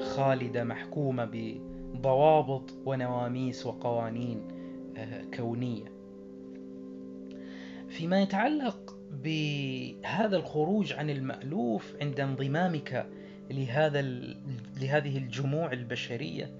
[0.00, 1.30] خالده محكومه
[1.94, 4.48] بضوابط ونواميس وقوانين
[4.96, 5.94] آه، كونية.
[7.88, 13.06] فيما يتعلق بهذا الخروج عن المألوف عند انضمامك
[13.50, 14.02] لهذا
[14.80, 16.50] لهذه الجموع البشرية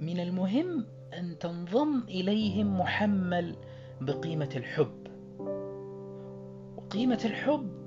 [0.00, 0.86] من المهم
[1.18, 3.56] أن تنضم إليهم محمل
[4.00, 5.08] بقيمة الحب.
[6.76, 7.77] وقيمة الحب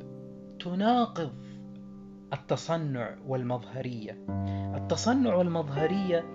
[0.63, 1.31] تناقض
[2.33, 4.17] التصنع والمظهرية.
[4.75, 6.25] التصنع والمظهرية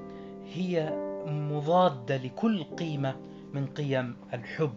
[0.54, 0.92] هي
[1.26, 3.16] مضادة لكل قيمة
[3.54, 4.74] من قيم الحب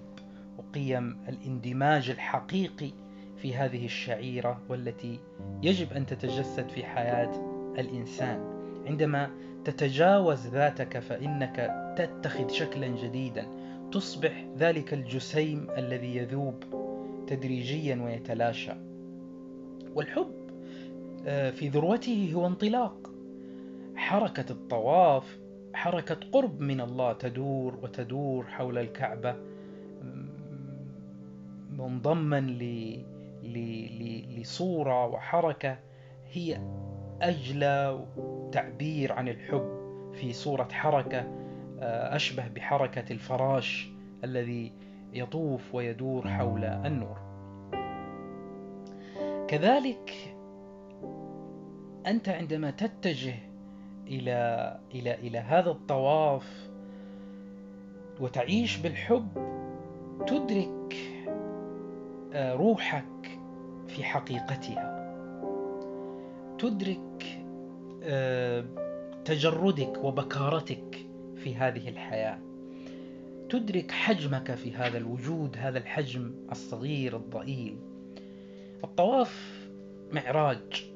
[0.57, 2.91] وقيم الاندماج الحقيقي
[3.37, 5.19] في هذه الشعيرة والتي
[5.63, 7.31] يجب أن تتجسد في حياة
[7.79, 8.39] الإنسان.
[8.87, 9.29] عندما
[9.65, 13.47] تتجاوز ذاتك فإنك تتخذ شكلا جديدا.
[13.91, 16.63] تصبح ذلك الجسيم الذي يذوب
[17.27, 18.88] تدريجيا ويتلاشى.
[19.95, 20.31] والحب
[21.25, 23.09] آه، في ذروته هو انطلاق.
[23.95, 25.39] حركة الطواف
[25.73, 29.35] حركة قرب من الله تدور وتدور حول الكعبة
[31.77, 32.39] منضما
[34.37, 35.77] لصورة وحركة
[36.31, 36.61] هي
[37.21, 38.05] أجلى
[38.51, 39.79] تعبير عن الحب.
[40.13, 41.19] في صورة حركة
[41.79, 43.89] آه، أشبه بحركة الفراش
[44.23, 44.71] الذي
[45.13, 47.28] يطوف ويدور حول النور.
[49.49, 50.35] كذلك
[52.07, 53.35] أنت عندما تتجه
[54.07, 56.69] إلى إلى إلى هذا الطواف
[58.19, 59.27] وتعيش بالحب
[60.27, 60.95] تدرك
[62.33, 63.39] آه، روحك
[63.87, 65.15] في حقيقتها.
[66.59, 67.25] تدرك
[68.03, 68.65] آه،
[69.25, 72.39] تجردك وبكارتك في هذه الحياة.
[73.49, 77.88] تدرك حجمك في هذا الوجود هذا الحجم الصغير الضئيل.
[78.83, 79.67] الطواف
[80.11, 80.91] معراج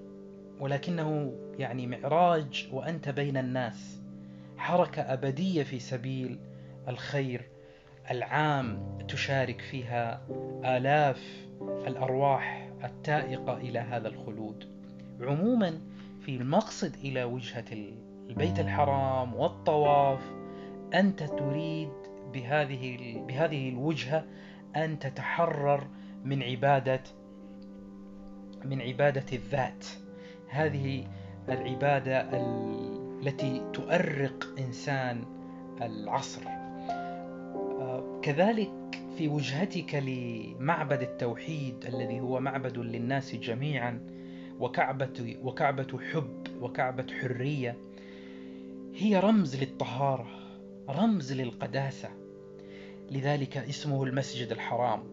[0.60, 4.02] ولكنه يعني معراج وأنت بين الناس.
[4.58, 6.40] حركة أبدية في سبيل
[6.88, 7.42] الخير
[8.12, 10.22] العام تشارك فيها
[10.66, 14.66] آلاف الأرواح التائقة إلى هذا الخلود.
[15.22, 15.80] عموما
[16.26, 17.66] في المقصد إلى وجهة
[18.30, 20.20] البيت الحرام والطواف
[20.94, 21.90] أنت تريد
[22.34, 24.24] بهذه بهذه الوجهة
[24.76, 25.88] أن تتحرر
[26.24, 27.02] من عبادة
[28.66, 29.86] من عبادة الذات.
[30.50, 31.08] هذه
[31.50, 32.30] العبادة
[33.22, 35.24] التي تؤرق إنسان
[35.82, 36.42] العصر.
[36.48, 38.72] آه، كذلك
[39.18, 44.00] في وجهتك لمعبد التوحيد الذي هو معبد للناس جميعا
[44.60, 47.78] وكعبة وكعبة حب وكعبة حرية
[48.96, 50.28] هي رمز للطهارة
[50.90, 52.10] رمز للقداسة.
[53.12, 55.04] لذلك اسمه المسجد الحرام.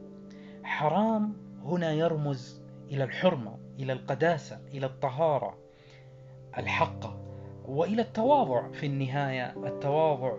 [0.63, 1.33] حرام
[1.65, 2.60] هنا يرمز
[2.91, 5.59] إلى الحرمة إلى القداسة إلى الطهارة
[6.59, 7.21] الحقة
[7.69, 10.39] وإلى التواضع في النهاية التواضع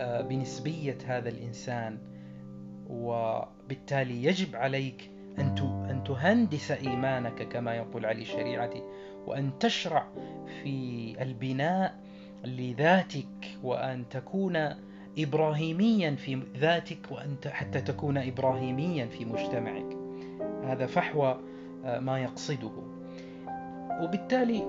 [0.00, 1.98] آه، بنسبية هذا الإنسان.
[2.90, 8.82] وبالتالي يجب عليك أن تهندس إيمانك كما يقول علي شريعتي
[9.26, 10.06] وأن تشرع
[10.62, 11.94] في البناء
[12.44, 14.56] لذاتك وأن تكون
[15.18, 19.96] إبراهيميا في ذاتك وأن حتى تكون إبراهيميا في مجتمعك.
[20.64, 21.40] هذا فحوى
[21.86, 22.72] ما يقصده.
[24.02, 24.62] وبالتالي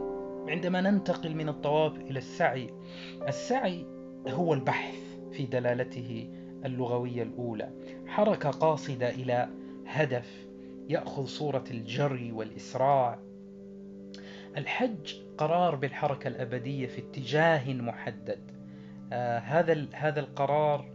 [0.47, 2.73] عندما ننتقل من الطواف إلى السعي
[3.27, 3.85] السعي
[4.27, 4.95] هو البحث
[5.31, 6.29] في دلالته
[6.65, 7.69] اللغوية الأولى.
[8.07, 9.49] حركة قاصدة إلى
[9.87, 10.47] هدف
[10.89, 13.19] يأخذ صورة الجري والإسراع.
[14.57, 18.51] الحج قرار بالحركة الأبدية في اتجاه محدد.
[19.13, 20.89] آه هذا هذا القرار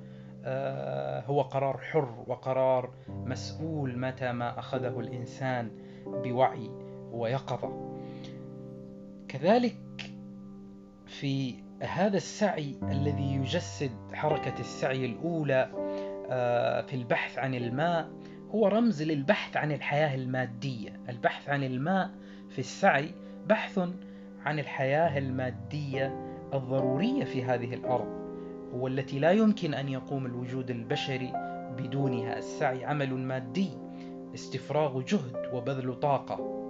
[0.44, 5.70] آه هو قرار حر وقرار مسؤول متى ما أخذه الإنسان.
[6.07, 6.71] بوعي
[7.12, 7.99] ويقظة.
[9.29, 9.77] كذلك
[11.07, 15.71] في هذا السعي الذي يجسد حركة السعي الأولى
[16.31, 18.09] آه، في البحث عن الماء
[18.51, 21.01] هو رمز للبحث عن الحياة المادية.
[21.09, 22.11] البحث عن الماء
[22.51, 23.11] في السعي
[23.49, 23.79] بحث
[24.45, 26.15] عن الحياة المادية
[26.55, 28.23] الضرورية في هذه الأرض
[28.73, 31.33] والتي لا يمكن أن يقوم الوجود البشري
[31.79, 32.38] بدونها.
[32.38, 33.71] السعي عمل مادي.
[34.35, 36.62] استفراغ جهد وبذل طاقة.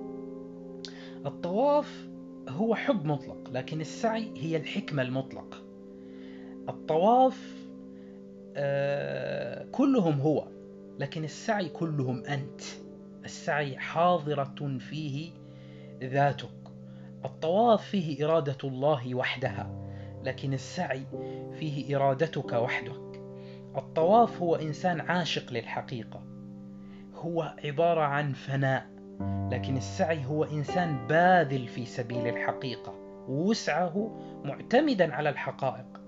[1.27, 2.09] الطواف
[2.49, 5.59] هو حب مطلق لكن السعي هي الحكمة المطلقة
[6.69, 7.57] الطواف
[8.57, 10.49] آه كلهم هو
[10.99, 12.61] لكن السعي كلهم أنت.
[13.25, 15.31] السعي حاضرة فيه
[16.03, 16.49] ذاتك.
[17.25, 19.71] الطواف فيه إرادة الله وحدها
[20.25, 21.03] لكن السعي
[21.59, 23.23] فيه إرادتك وحدك.
[23.77, 26.32] الطواف هو إنسان عاشق للحقيقة.
[27.23, 28.87] هو عبارة عن فناء
[29.53, 32.95] لكن السعي هو إنسان باذل في سبيل الحقيقة
[33.29, 36.01] ووسعه معتمدا على الحقائق.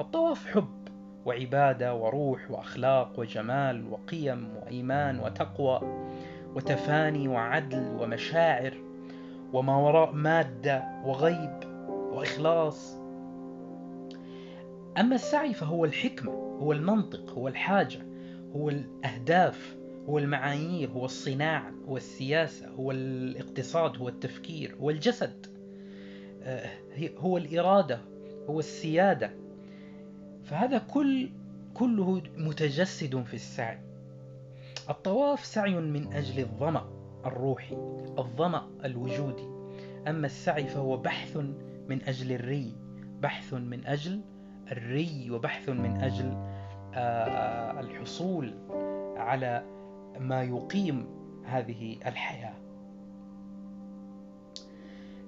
[0.00, 0.88] الطواف حب
[1.26, 5.80] وعبادة وروح وأخلاق وجمال وقيم وإيمان وتقوى
[6.54, 8.74] وتفاني وعدل ومشاعر
[9.52, 12.96] وما وراء مادة وغيب وإخلاص.
[14.98, 17.98] أما السعي فهو الحكمة هو المنطق هو الحاجة
[18.56, 19.81] هو الأهداف.
[20.08, 25.46] هو المعايير هو الصناعة هو السياسة هو الاقتصاد هو التفكير هو الجسد
[26.42, 26.70] آه،
[27.18, 28.00] هو الإرادة
[28.48, 29.30] هو السيادة.
[30.44, 31.28] فهذا كل
[31.74, 33.78] كله متجسد في السعي.
[34.90, 36.88] الطواف سعي من أجل الظمأ
[37.26, 37.76] الروحي
[38.18, 39.46] الظمأ الوجودي.
[40.08, 41.36] أما السعي فهو بحث
[41.88, 42.72] من أجل الري
[43.20, 44.20] بحث من أجل
[44.72, 46.32] الري وبحث من أجل
[46.94, 48.54] آه، الحصول
[49.16, 49.71] على
[50.20, 51.06] ما يقيم
[51.44, 52.54] هذه الحياة.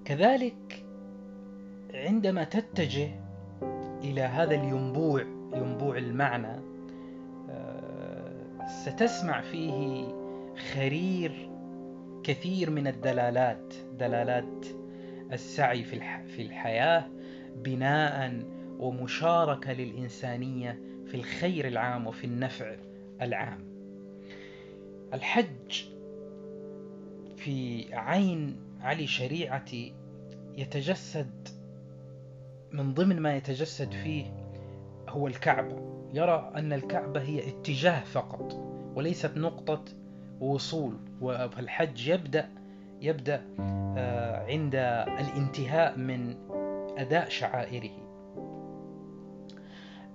[0.05, 0.85] كذلك
[1.95, 3.09] عندما تتجه
[4.05, 5.23] إلى هذا الينبوع
[5.55, 6.61] ينبوع المعنى
[7.51, 10.07] آه، ستسمع فيه
[10.75, 11.51] خرير
[12.25, 14.67] كثير من الدلالات دلالات
[15.33, 17.07] السعي في الحياة
[17.57, 18.43] بناء
[18.79, 22.77] ومشاركة للإنسانية في الخير العام وفي النفع
[23.23, 23.74] العام.
[25.13, 25.85] الحج
[27.37, 29.95] في عين علي شريعتي
[30.57, 31.49] يتجسد
[32.73, 34.27] من ضمن ما يتجسد فيه
[35.09, 35.95] هو الكعبة.
[36.15, 38.53] يرى أن الكعبة هي اتجاه فقط
[38.95, 39.85] وليست نقطة
[40.41, 42.51] وصول والحج يبدأ
[43.01, 44.75] يبدأ آه، عند
[45.21, 46.37] الانتهاء من
[46.99, 48.05] أداء شعائره.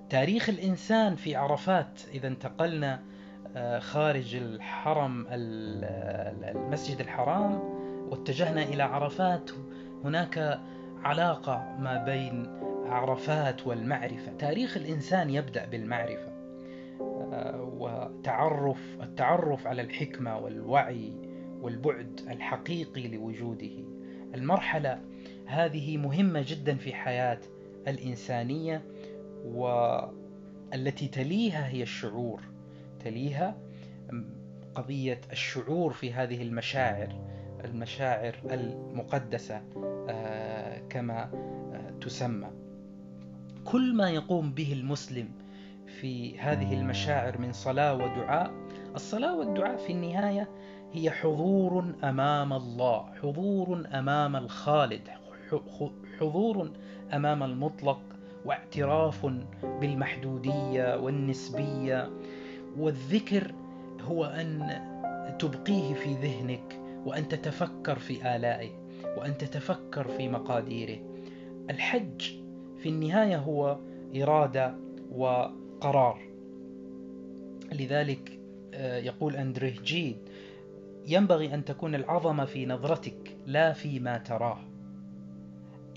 [0.10, 3.04] تاريخ الإنسان في عرفات إذا انتقلنا
[3.80, 7.60] خارج الحرم المسجد الحرام
[8.12, 9.52] واتجهنا إلى عرفات.
[10.04, 10.60] هناك
[11.04, 14.34] علاقة ما بين عرفات والمعرفة.
[14.40, 16.40] تاريخ الإنسان يبدأ بالمعرفة
[17.34, 21.14] آه، وتعرف التعرف على الحكمة والوعي
[21.62, 23.84] والبعد الحقيقي لوجوده.
[24.36, 25.02] المرحلة
[25.46, 27.40] هذه مهمة جدا في حياة
[27.88, 28.82] الإنسانية
[29.46, 32.49] والتي تليها هي الشعور.
[33.00, 33.56] تليها
[34.76, 37.16] قضية الشعور في هذه المشاعر
[37.66, 39.62] المشاعر المقدسة
[40.10, 41.24] آه، كما
[41.74, 42.48] آه، تسمى.
[43.66, 45.30] كل ما يقوم به المسلم
[46.02, 48.52] في هذه المشاعر من صلاة ودعاء
[48.96, 50.50] الصلاة والدعاء في النهاية
[50.94, 55.02] هي حضور أمام الله حضور أمام الخالد
[56.20, 56.72] حضور
[57.14, 58.02] أمام المطلق
[58.46, 59.26] واعتراف
[59.64, 62.10] بالمحدودية والنسبية.
[62.78, 63.54] والذكر
[64.02, 64.82] هو أن
[65.40, 68.70] تبقيه في ذهنك وأن تتفكر في آلائه
[69.18, 71.00] وأن تتفكر في مقاديره.
[71.70, 72.22] الحج
[72.78, 73.80] في النهاية هو
[74.16, 74.76] إرادة
[75.12, 76.22] وقرار.
[77.72, 78.40] لذلك
[78.74, 80.18] آه، يقول أندريه جيد
[81.06, 84.60] ينبغي أن تكون العظمة في نظرتك لا فيما تراه.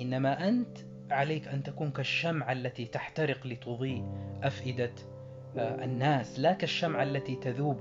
[0.00, 0.78] إنما أنت
[1.10, 4.04] عليك أن تكون كالشمعة التي تحترق لتضيء
[4.42, 4.92] أفئدة
[5.56, 7.78] الناس لا كالشمعة التي تذوب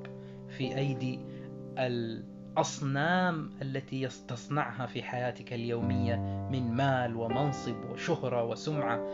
[0.49, 1.19] في أيدي
[1.77, 6.15] الأصنام التي تصنعها في حياتك اليومية
[6.51, 9.07] من مال ومنصب وشهرة وسمعة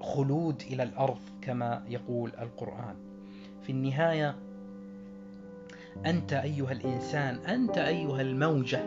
[0.00, 2.96] وخلود آه، إلى الأرض كما يقول القرآن.
[3.62, 4.34] في النهاية
[6.06, 8.84] أنت أيها الإنسان أنت أيها الموجة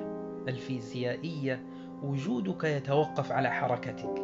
[0.47, 1.63] الفيزيائية
[2.03, 4.21] وجودك يتوقف على حركتك.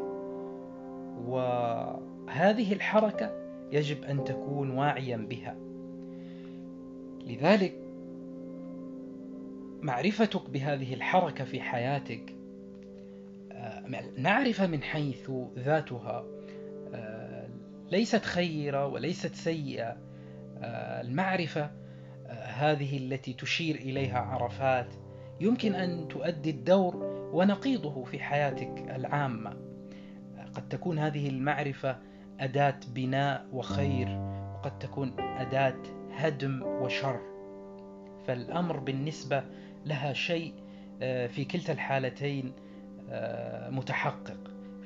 [2.27, 3.31] وهذه الحركة
[3.71, 5.55] يجب أن تكون واعيا بها.
[7.25, 7.73] لذلك
[9.81, 12.35] معرفتك بهذه الحركة في حياتك
[14.17, 16.25] معرفة من حيث ذاتها
[17.91, 19.97] ليست خيرة وليست سيئة.
[21.01, 21.71] المعرفة
[22.43, 24.87] هذه التي تشير إليها عرفات
[25.39, 26.95] يمكن أن تؤدي الدور
[27.33, 29.57] ونقيضه في حياتك العامة.
[30.53, 31.97] قد تكون هذه المعرفة
[32.41, 34.07] أداة بناء وخير
[34.55, 35.77] وقد تكون أداة
[36.11, 37.19] هدم وشر.
[38.27, 39.43] فالأمر بالنسبة
[39.85, 40.53] لها شيء
[41.01, 42.53] آه، في كلتا الحالتين
[43.09, 44.37] آه، متحقق.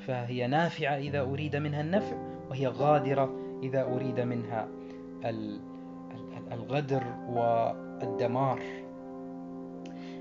[0.07, 2.15] فهي نافعة إذا أريد منها النفع
[2.49, 4.67] وهي غادرة إذا أريد منها
[6.51, 8.61] الغدر والدمار.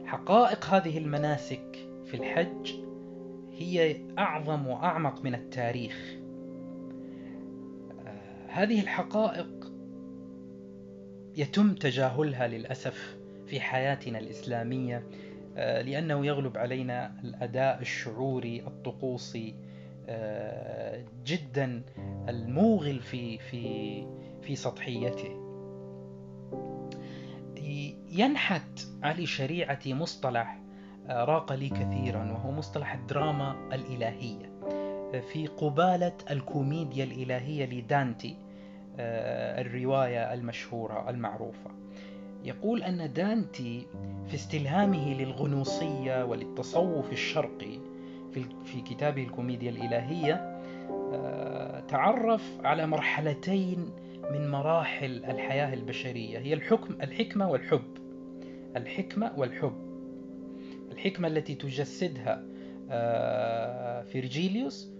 [0.06, 2.74] حقائق هذه المناسك في الحج
[3.52, 6.23] هي أعظم وأعمق من التاريخ.
[8.54, 9.72] هذه الحقائق
[11.36, 15.06] يتم تجاهلها للأسف في حياتنا الإسلامية
[15.56, 19.54] آه، لأنه يغلب علينا الأداء الشعوري الطقوسي
[20.08, 21.82] آه، جدا
[22.28, 24.06] الموغل في في
[24.42, 25.40] في سطحيته.
[28.10, 30.60] ينحت على شريعتي مصطلح
[31.08, 34.54] آه، راق لي كثيرا وهو مصطلح الدراما الإلهية.
[35.20, 38.43] في قبالة الكوميديا الإلهية لدانتي
[38.98, 41.70] الرواية المشهورة المعروفة.
[42.44, 43.86] يقول أن دانتي
[44.28, 47.78] في استلهامه للغنوصية وللتصوف الشرقي
[48.64, 50.60] في كتابه الكوميديا الإلهية
[51.88, 53.90] تعرف على مرحلتين
[54.30, 56.38] من مراحل الحياة البشرية.
[56.38, 57.98] هي الحكم الحكمة والحب.
[58.76, 59.84] الحكمة والحب.
[60.92, 62.44] الحكمة التي تجسدها
[62.90, 64.93] آه، فيرجيليوس آه،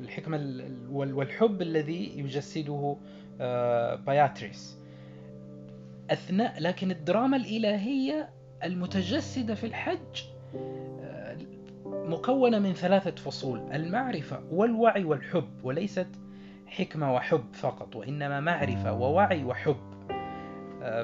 [0.00, 2.96] الحكمة والحب الذي يجسده
[3.40, 4.78] آه، باياتريس
[6.10, 8.30] أثناء لكن الدراما الإلهية
[8.64, 10.22] المتجسدة في الحج
[11.86, 16.08] مكونة من ثلاثة فصول المعرفة والوعي والحب وليست
[16.66, 19.76] حكمة وحب فقط وإنما معرفة ووعي وحب.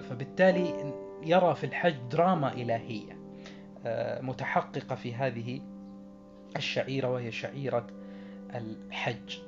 [0.01, 3.18] فبالتالي يرى في الحج دراما إلهية
[3.87, 5.61] آه، متحققة في هذه
[6.57, 7.87] الشعيرة وهي شعيرة
[8.55, 9.39] الحج.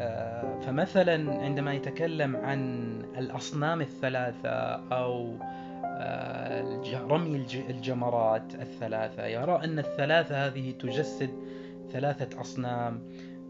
[0.00, 4.50] آه، فمثلا عندما يتكلم عن الأصنام الثلاثة
[4.92, 5.36] أو
[5.84, 11.30] آه، رمي الجمرات الثلاثة يرى أن الثلاثة هذه تجسد
[11.92, 13.02] ثلاثة أصنام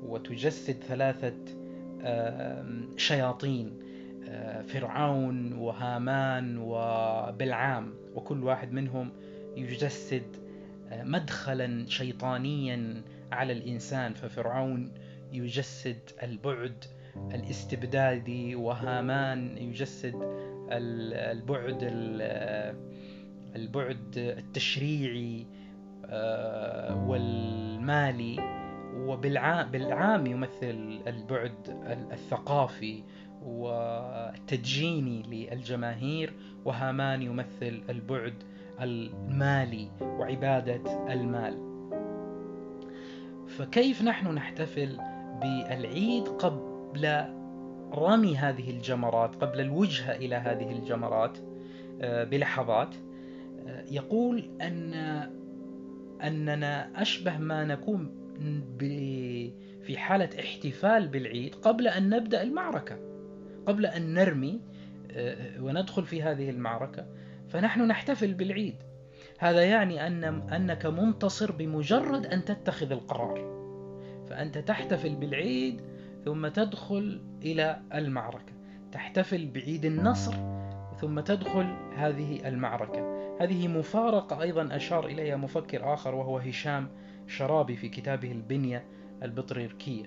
[0.02, 1.34] وتجسد ثلاثة
[2.96, 3.78] شياطين
[4.66, 9.12] فرعون وهامان وبلعام وكل واحد منهم
[9.56, 10.36] يجسد
[10.92, 13.02] مدخلا شيطانيا
[13.32, 14.92] على الإنسان ففرعون
[15.32, 16.84] يجسد البعد
[17.34, 20.14] الاستبدادي وهامان يجسد
[20.72, 21.78] البعد
[23.56, 25.46] البعد التشريعي
[26.08, 28.36] آه، والمالي
[28.96, 31.52] وبالعام يمثل البعد
[32.12, 33.02] الثقافي
[33.42, 36.32] والتدجيني للجماهير
[36.64, 38.34] وهامان يمثل البعد
[38.80, 41.65] المالي وعبادة المال.
[43.48, 44.98] فكيف نحن نحتفل
[45.40, 47.24] بالعيد قبل
[47.92, 51.38] رمي هذه الجمرات قبل الوجهة إلى هذه الجمرات
[52.00, 52.94] آه، بلحظات؟
[53.66, 54.94] آه، يقول أن
[56.22, 58.26] أننا أشبه ما نكون
[59.82, 62.98] في حالة احتفال بالعيد قبل أن نبدأ المعركة
[63.66, 64.60] قبل أن نرمي
[65.10, 67.06] آه، وندخل في هذه المعركة.
[67.48, 68.74] فنحن نحتفل بالعيد.
[69.38, 73.56] هذا يعني أن أنك منتصر بمجرد أن تتخذ القرار.
[74.28, 75.80] فأنت تحتفل بالعيد
[76.24, 78.52] ثم تدخل إلى المعركة.
[78.92, 80.34] تحتفل بعيد النصر
[81.00, 83.16] ثم تدخل هذه المعركة.
[83.40, 86.88] هذه مفارقة أيضا أشار إليها مفكر آخر وهو هشام
[87.26, 88.84] شرابي في كتابه البنية
[89.22, 90.04] البطريركية.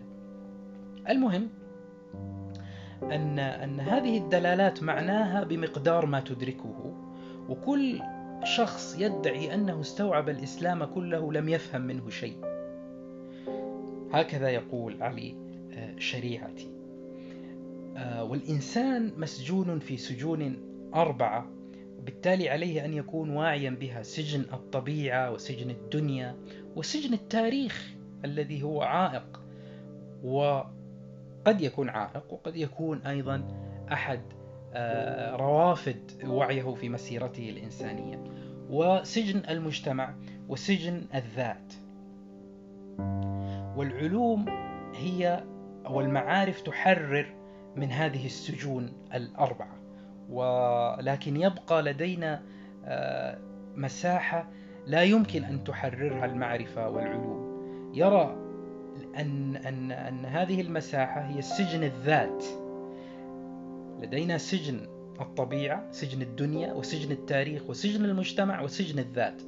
[1.10, 1.50] المهم
[3.04, 6.94] أن, أن هذه الدلالات معناها بمقدار ما تدركه
[7.50, 8.02] وكل
[8.44, 12.36] شخص يدعي أنه استوعب الإسلام كله لم يفهم منه شيء.
[14.14, 15.36] هكذا يقول علي
[15.74, 16.72] آه، شريعتي.
[17.98, 20.58] آه، والإنسان مسجون في سجون
[20.96, 21.48] أربعة
[22.00, 26.36] وبالتالي عليه أن يكون واعيا بها سجن الطبيعة وسجن الدنيا
[26.76, 27.94] وسجن التاريخ
[28.26, 29.42] الذي هو عائق.
[30.24, 33.44] وقد يكون عائق وقد يكون أيضا
[33.92, 34.22] أحد
[35.36, 38.24] روافد وعيه في مسيرته الإنسانية.
[38.70, 40.14] وسجن المجتمع
[40.50, 41.74] وسجن الذات.
[43.76, 44.46] والعلوم
[44.96, 45.44] هي
[45.90, 47.26] والمعارف تحرر
[47.76, 49.76] من هذه السجون الأربعة.
[50.30, 52.42] ولكن يبقى لدينا
[52.86, 53.38] آه،
[53.76, 54.48] مساحة
[54.88, 57.50] لا يمكن أن تحررها المعرفة والعلوم.
[57.94, 58.36] يرى
[59.18, 62.46] أن, أن, أن هذه المساحة هي سجن الذات.
[64.02, 64.80] لدينا سجن
[65.22, 69.42] الطبيعة سجن الدنيا وسجن التاريخ وسجن المجتمع وسجن الذات.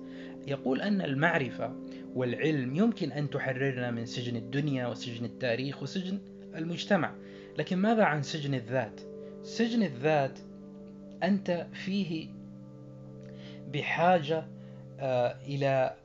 [0.47, 1.75] يقول أن المعرفة
[2.15, 6.19] والعلم يمكن أن تحررنا من سجن الدنيا وسجن التاريخ وسجن
[6.55, 7.15] المجتمع.
[7.57, 9.01] لكن ماذا عن سجن الذات؟
[9.43, 10.39] سجن الذات
[11.23, 12.29] أنت فيه
[13.73, 14.47] بحاجة
[14.99, 15.95] آه، إلى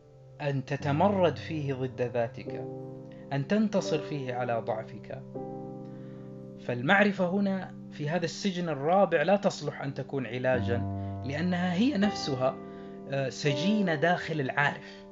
[0.40, 2.64] أن تتمرد فيه ضد ذاتك
[3.32, 5.22] أن تنتصر فيه على ضعفك.
[6.66, 10.76] فالمعرفة هنا في هذا السجن الرابع لا تصلح أن تكون علاجا
[11.24, 12.56] لأنها هي نفسها
[13.10, 15.06] آه، سجينة داخل العارف.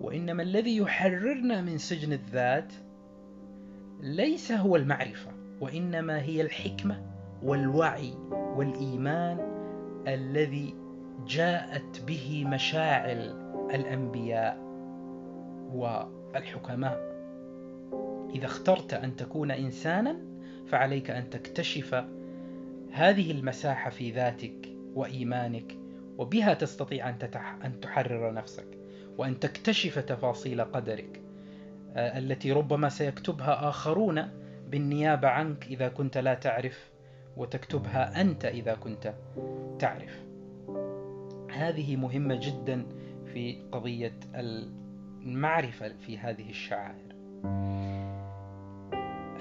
[0.00, 2.72] وإنما الذي يحررنا من سجن الذات
[4.00, 5.30] ليس هو المعرفة
[5.60, 7.02] وإنما هي الحكمة
[7.42, 9.38] والوعي والإيمان
[10.08, 10.74] الذي
[11.26, 13.18] جاءت به مشاعل
[13.74, 14.58] الأنبياء
[15.72, 17.08] والحكماء.
[18.34, 20.27] إذا اخترت أن تكون إنسانا
[20.70, 22.04] فعليك أن تكتشف
[22.92, 25.76] هذه المساحة في ذاتك وإيمانك
[26.18, 28.78] وبها تستطيع تتح أن تحرر نفسك
[29.18, 31.20] وأن تكتشف تفاصيل قدرك
[31.96, 34.28] آه، التي ربما سيكتبها آخرون
[34.70, 36.90] بالنيابة عنك إذا كنت لا تعرف
[37.36, 39.14] وتكتبها أنت إذا كنت
[39.78, 40.22] تعرف.
[41.50, 42.86] هذه مهمة جدا
[43.32, 47.08] في قضية المعرفة في هذه الشعائر.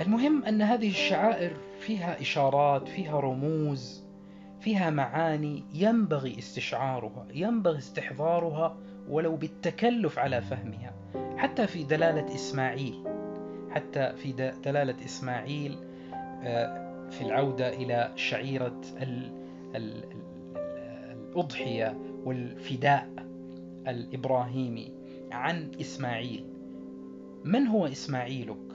[0.01, 4.03] المهم أن هذه الشعائر فيها إشارات فيها رموز
[4.59, 8.77] فيها معاني ينبغي استشعارها ينبغي استحضارها
[9.09, 10.93] ولو بالتكلف على فهمها
[11.37, 13.03] حتى في دلالة إسماعيل
[13.71, 14.31] حتى في
[14.65, 15.77] دلالة إسماعيل
[16.43, 18.81] آه، في العودة إلى شعيرة
[21.35, 23.09] الأضحية والفداء
[23.87, 24.91] الإبراهيمي
[25.31, 26.45] عن إسماعيل
[27.43, 28.66] من هو إسماعيلك؟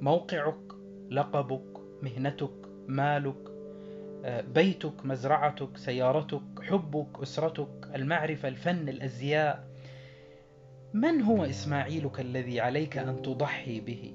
[0.00, 0.72] موقعك
[1.10, 2.52] لقبك مهنتك
[2.86, 3.48] مالك
[4.24, 9.68] آه، بيتك مزرعتك سيارتك حبك أسرتك المعرفة الفن الأزياء.
[10.94, 14.14] من هو إسماعيلك الذي عليك أن تضحي به؟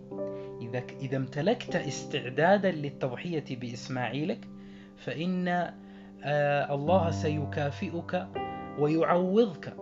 [0.62, 4.48] إذا, إذا امتلكت استعدادا للتضحية بإسماعيلك
[4.98, 5.48] فإن
[6.24, 8.28] آه، الله سيكافئك
[8.80, 9.74] ويعوضك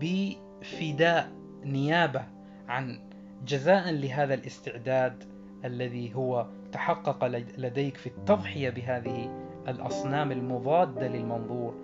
[0.00, 1.32] بفداء
[1.64, 2.24] نيابة
[2.68, 3.09] عن
[3.46, 5.24] جزاء لهذا الاستعداد
[5.64, 7.24] الذي هو تحقق
[7.58, 9.30] لديك في التضحية بهذه
[9.68, 11.74] الأصنام المضادة للمنظور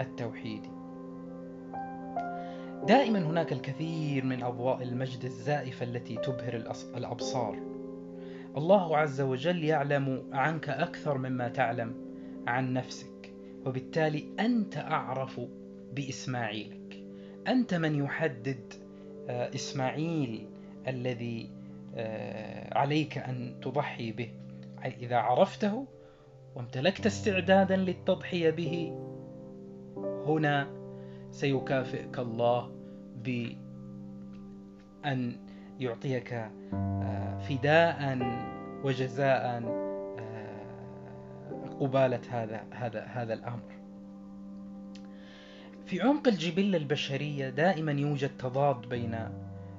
[0.00, 0.70] التوحيدي.
[2.86, 7.58] دائما هناك الكثير من أضواء المجد الزائفة التي تبهر الأبصار.
[8.56, 11.94] الله عز وجل يعلم عنك أكثر مما تعلم
[12.46, 13.32] عن نفسك
[13.66, 15.40] وبالتالي أنت أعرف
[15.92, 17.04] بإسماعيلك.
[17.48, 18.72] أنت من يحدد
[19.28, 20.46] آه، إسماعيل
[20.88, 21.50] الذي
[21.94, 24.30] آه، عليك أن تضحي به
[24.84, 25.86] إذا عرفته
[26.54, 28.92] وامتلكت استعدادا للتضحية به
[30.26, 30.70] هنا
[31.30, 32.72] سيكافئك الله
[33.24, 33.56] بأن
[35.80, 36.32] يعطيك
[36.72, 38.18] آه، فداء
[38.84, 39.62] وجزاء
[41.80, 43.80] قبالة هذا هذا هذا الأمر.
[45.86, 49.16] في عمق الجبلة البشرية دائما يوجد تضاد بين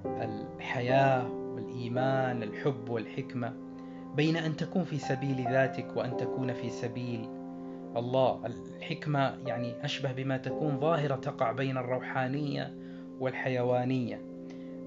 [0.06, 3.54] الحياة والإيمان، الحب والحكمة،
[4.16, 7.30] بين أن تكون في سبيل ذاتك وأن تكون في سبيل
[7.95, 8.45] الله.
[8.45, 12.74] الحكمة يعني أشبه بما تكون ظاهرة تقع بين الروحانية
[13.20, 14.22] والحيوانية.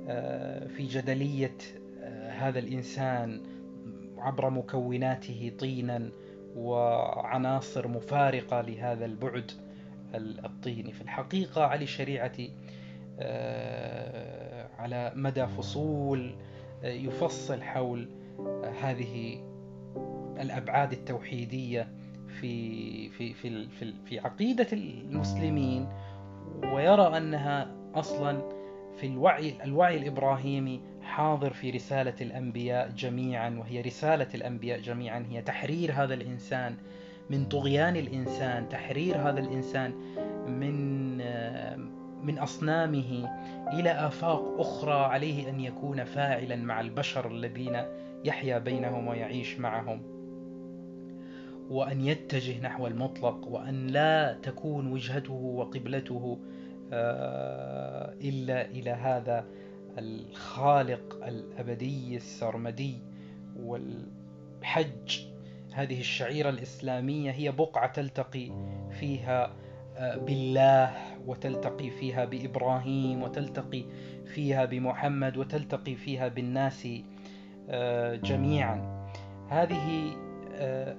[0.08, 1.56] آه، في جدلية
[2.02, 3.40] آه، هذا الإنسان
[4.18, 6.10] عبر مكوناته طينا
[6.56, 9.50] وعناصر مفارقة لهذا البعد
[10.14, 12.52] الطيني في الحقيقة علي شريعتي
[13.18, 14.43] آه،
[14.84, 16.34] على مدى فصول
[16.84, 18.08] آه، يفصل حول
[18.38, 19.40] آه، هذه
[20.40, 21.88] الأبعاد التوحيدية
[22.40, 25.88] في في في في, في عقيدة المسلمين.
[26.72, 28.42] ويرى أنها أصلا
[29.00, 35.26] في الوعي الوعي الإبراهيمي حاضر في رسالة الأنبياء جميعا وهي رسالة الأنبياء جميعا.
[35.30, 36.76] هي تحرير هذا الإنسان
[37.30, 39.92] من طغيان الإنسان تحرير هذا الإنسان
[40.48, 41.14] من
[42.26, 43.30] من أصنامه.
[43.72, 47.82] إلى آفاق أخرى عليه أن يكون فاعلا مع البشر الذين
[48.24, 50.02] يحيا بينهم ويعيش معهم.
[51.70, 56.38] وأن يتجه نحو المطلق وأن لا تكون وجهته وقبلته
[56.92, 59.44] آه، إلا إلى هذا
[59.98, 62.98] الخالق الأبدي السرمدي
[63.60, 65.20] والحج.
[65.72, 68.50] هذه الشعيرة الإسلامية هي بقعة تلتقي
[69.00, 69.52] فيها
[69.96, 71.13] آه، بالله.
[71.26, 73.84] وتلتقي فيها بإبراهيم وتلتقي
[74.24, 76.88] فيها بمحمد وتلتقي فيها بالناس
[77.68, 79.06] آه، جميعا.
[79.48, 80.12] هذه
[80.52, 80.96] آه،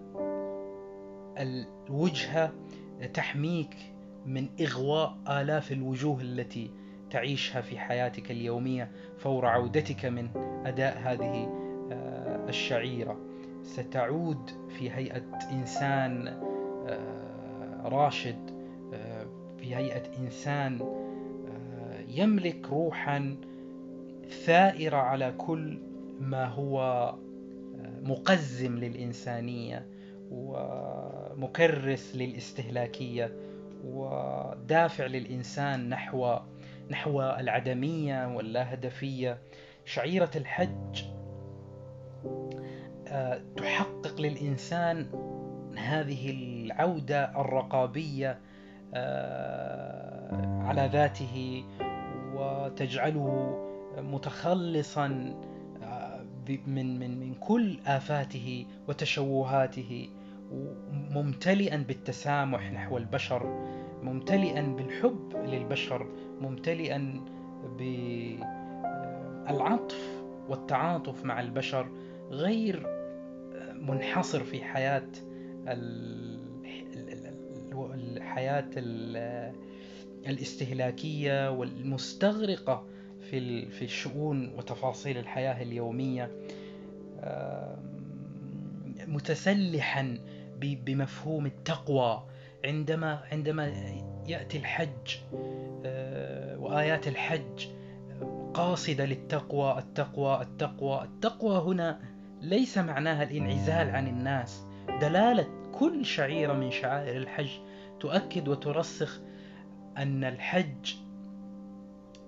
[1.38, 2.52] الوجهة
[3.14, 3.76] تحميك
[4.26, 6.72] من إغواء آلاف الوجوه التي
[7.10, 10.30] تعيشها في حياتك اليومية فور عودتك من
[10.66, 11.50] أداء هذه
[11.92, 13.18] آه، الشعيرة.
[13.64, 18.55] ستعود في هيئة إنسان آه، راشد.
[19.66, 20.80] في هيئة إنسان
[22.08, 23.36] يملك روحا
[24.46, 25.78] ثائرة على كل
[26.20, 27.16] ما هو
[28.02, 29.88] مقزم للإنسانية
[30.32, 33.32] ومكرس للاستهلاكية
[33.86, 36.38] ودافع للإنسان نحو
[36.90, 39.38] نحو العدمية واللاهدفية.
[39.86, 41.04] شعيرة الحج
[43.08, 45.08] آه، تحقق للإنسان
[45.78, 48.55] هذه العودة الرقابية آه،
[50.66, 51.64] على ذاته
[52.36, 53.58] وتجعله
[53.98, 55.36] متخلصا
[55.84, 56.26] آه،
[56.68, 60.10] من من من كل آفاته وتشوهاته
[60.92, 63.68] ممتلئا بالتسامح نحو البشر
[64.04, 66.08] ممتلئا بالحب للبشر
[66.42, 67.22] ممتلئا
[69.48, 71.90] بالعطف والتعاطف مع البشر
[72.30, 72.88] غير
[73.76, 75.08] منحصر في حياة
[77.84, 78.66] الحياة
[80.28, 82.86] الاستهلاكية والمستغرقة
[83.30, 86.32] في في الشؤون وتفاصيل الحياة اليومية
[89.08, 90.18] متسلحا
[90.60, 92.24] بمفهوم التقوى.
[92.66, 93.74] عندما عندما
[94.28, 95.18] يأتي الحج
[95.86, 97.68] آه، وآيات الحج
[98.54, 102.00] قاصدة للتقوى التقوى التقوى التقوى هنا
[102.42, 104.64] ليس معناها الانعزال عن الناس.
[105.02, 105.48] دلالة
[105.80, 107.50] كل شعيرة من شعائر الحج
[108.06, 109.22] تؤكد وترسخ
[109.98, 110.96] أن الحج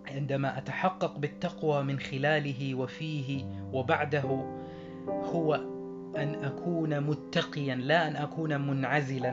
[0.08, 4.46] عندما أتحقق بالتقوى من خلاله وفيه وبعده
[5.08, 5.56] هو
[6.18, 9.32] أن أكون متقيا لا أن أكون منعزلا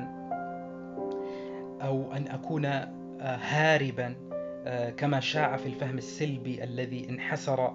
[1.82, 2.88] أو أن أكون آه،
[3.20, 4.16] هاربا
[4.66, 7.74] آه، كما شاع في الفهم السلبي الذي انحسر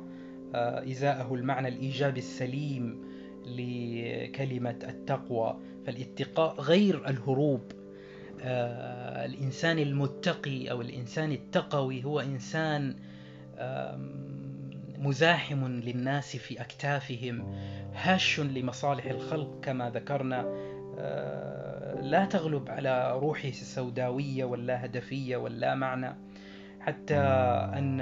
[0.55, 3.03] آه، إزاءه المعنى الإيجابي السليم
[3.45, 5.57] لكلمة التقوى.
[5.85, 7.78] فالاتقاء غير الهروب.
[8.43, 12.95] الإنسان المتقي أو الإنسان التقوي هو إنسان
[14.97, 17.55] مزاحم للناس في أكتافهم
[17.93, 20.41] هاش لمصالح الخلق كما ذكرنا.
[22.01, 26.15] لا تغلب على روحه السوداوية واللا هدفية واللا معنى.
[26.79, 27.17] حتى
[27.77, 27.99] أن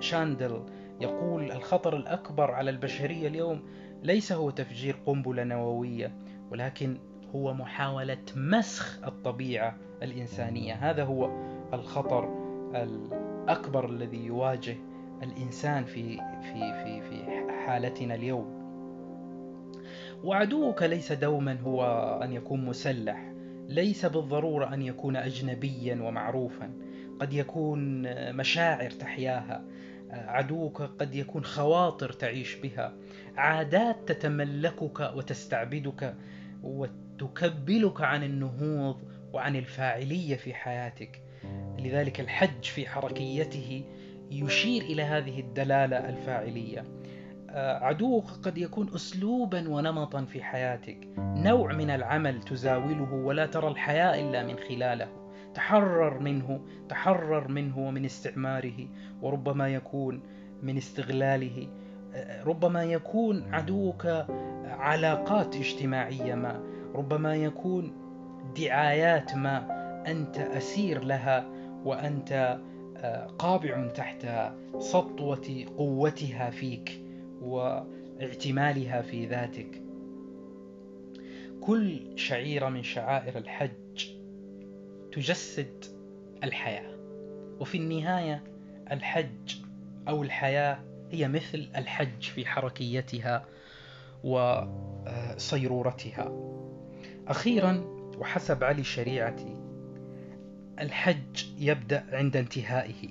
[0.00, 0.62] شاندل
[1.00, 3.62] يقول الخطر الأكبر على البشرية اليوم
[4.02, 6.12] ليس هو تفجير قنبلة نووية
[6.50, 6.98] ولكن
[7.36, 10.74] هو محاولة مسخ الطبيعة الإنسانية.
[10.74, 11.30] هذا هو
[11.72, 12.28] الخطر
[12.74, 14.76] الأكبر الذي يواجه
[15.22, 18.56] الإنسان في في في في حالتنا اليوم.
[20.24, 21.84] وعدوك ليس دوما هو
[22.22, 23.32] أن يكون مسلح.
[23.68, 26.70] ليس بالضرورة أن يكون أجنبيا ومعروفا.
[27.20, 28.02] قد يكون
[28.36, 29.64] مشاعر تحياها.
[30.10, 32.92] عدوك قد يكون خواطر تعيش بها.
[33.36, 36.14] عادات تتملكك وتستعبدك
[37.22, 38.96] وتكبلك عن النهوض
[39.32, 41.22] وعن الفاعلية في حياتك.
[41.78, 43.84] لذلك الحج في حركيته
[44.30, 46.84] يشير إلى هذه الدلالة الفاعلية.
[47.58, 51.08] عدوك قد يكون اسلوبا ونمطا في حياتك.
[51.18, 55.08] نوع من العمل تزاوله ولا ترى الحياة إلا من خلاله.
[55.54, 58.88] تحرر منه تحرر منه ومن استعماره
[59.22, 60.22] وربما يكون
[60.62, 61.68] من استغلاله.
[62.44, 64.06] ربما يكون عدوك
[64.64, 66.75] علاقات اجتماعية ما.
[66.96, 67.92] ربما يكون
[68.58, 69.66] دعايات ما
[70.06, 71.46] أنت أسير لها
[71.84, 72.58] وأنت
[72.96, 74.26] آه، قابع تحت
[74.78, 77.00] سطوة قوتها فيك
[77.42, 79.82] واعتمالها في ذاتك.
[81.60, 84.06] كل شعيره من شعائر الحج
[85.12, 85.84] تجسد
[86.44, 86.96] الحياة
[87.60, 88.44] وفي النهاية
[88.92, 89.54] الحج
[90.08, 90.78] أو الحياة
[91.10, 93.44] هي مثل الحج في حركيتها
[94.24, 96.55] وصيرورتها.
[97.28, 97.84] أخيرا
[98.18, 99.36] وحسب علي الشريعه
[100.80, 103.08] الحج يبدأ عند انتهائه.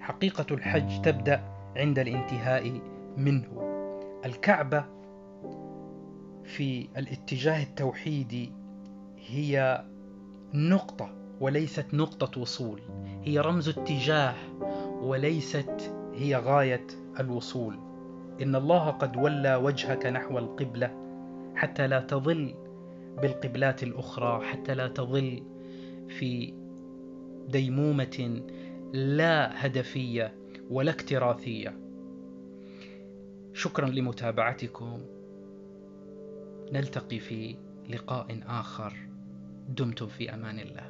[0.00, 1.42] حقيقة الحج تبدأ
[1.76, 2.80] عند الانتهاء
[3.16, 3.62] منه.
[4.24, 4.84] الكعبة
[6.44, 8.52] في الاتجاه التوحيدي
[9.26, 9.84] هي
[10.54, 11.10] نقطة
[11.40, 12.80] وليست نقطة وصول.
[13.24, 14.34] هي رمز اتجاه
[15.02, 16.86] وليست هي غاية
[17.20, 17.78] الوصول.
[18.42, 20.90] إن الله قد ولى وجهك نحو القبلة
[21.56, 22.54] حتى لا تضل
[23.22, 25.42] بالقبلات الأخرى حتى لا تضل
[26.08, 26.54] في
[27.48, 28.42] ديمومة
[28.92, 30.34] لا هدفية
[30.70, 31.78] ولا اكتراثية.
[33.52, 35.00] شكرا لمتابعتكم.
[36.72, 37.56] نلتقي في
[37.90, 38.92] لقاء آخر.
[39.68, 40.85] دمتم في أمان الله.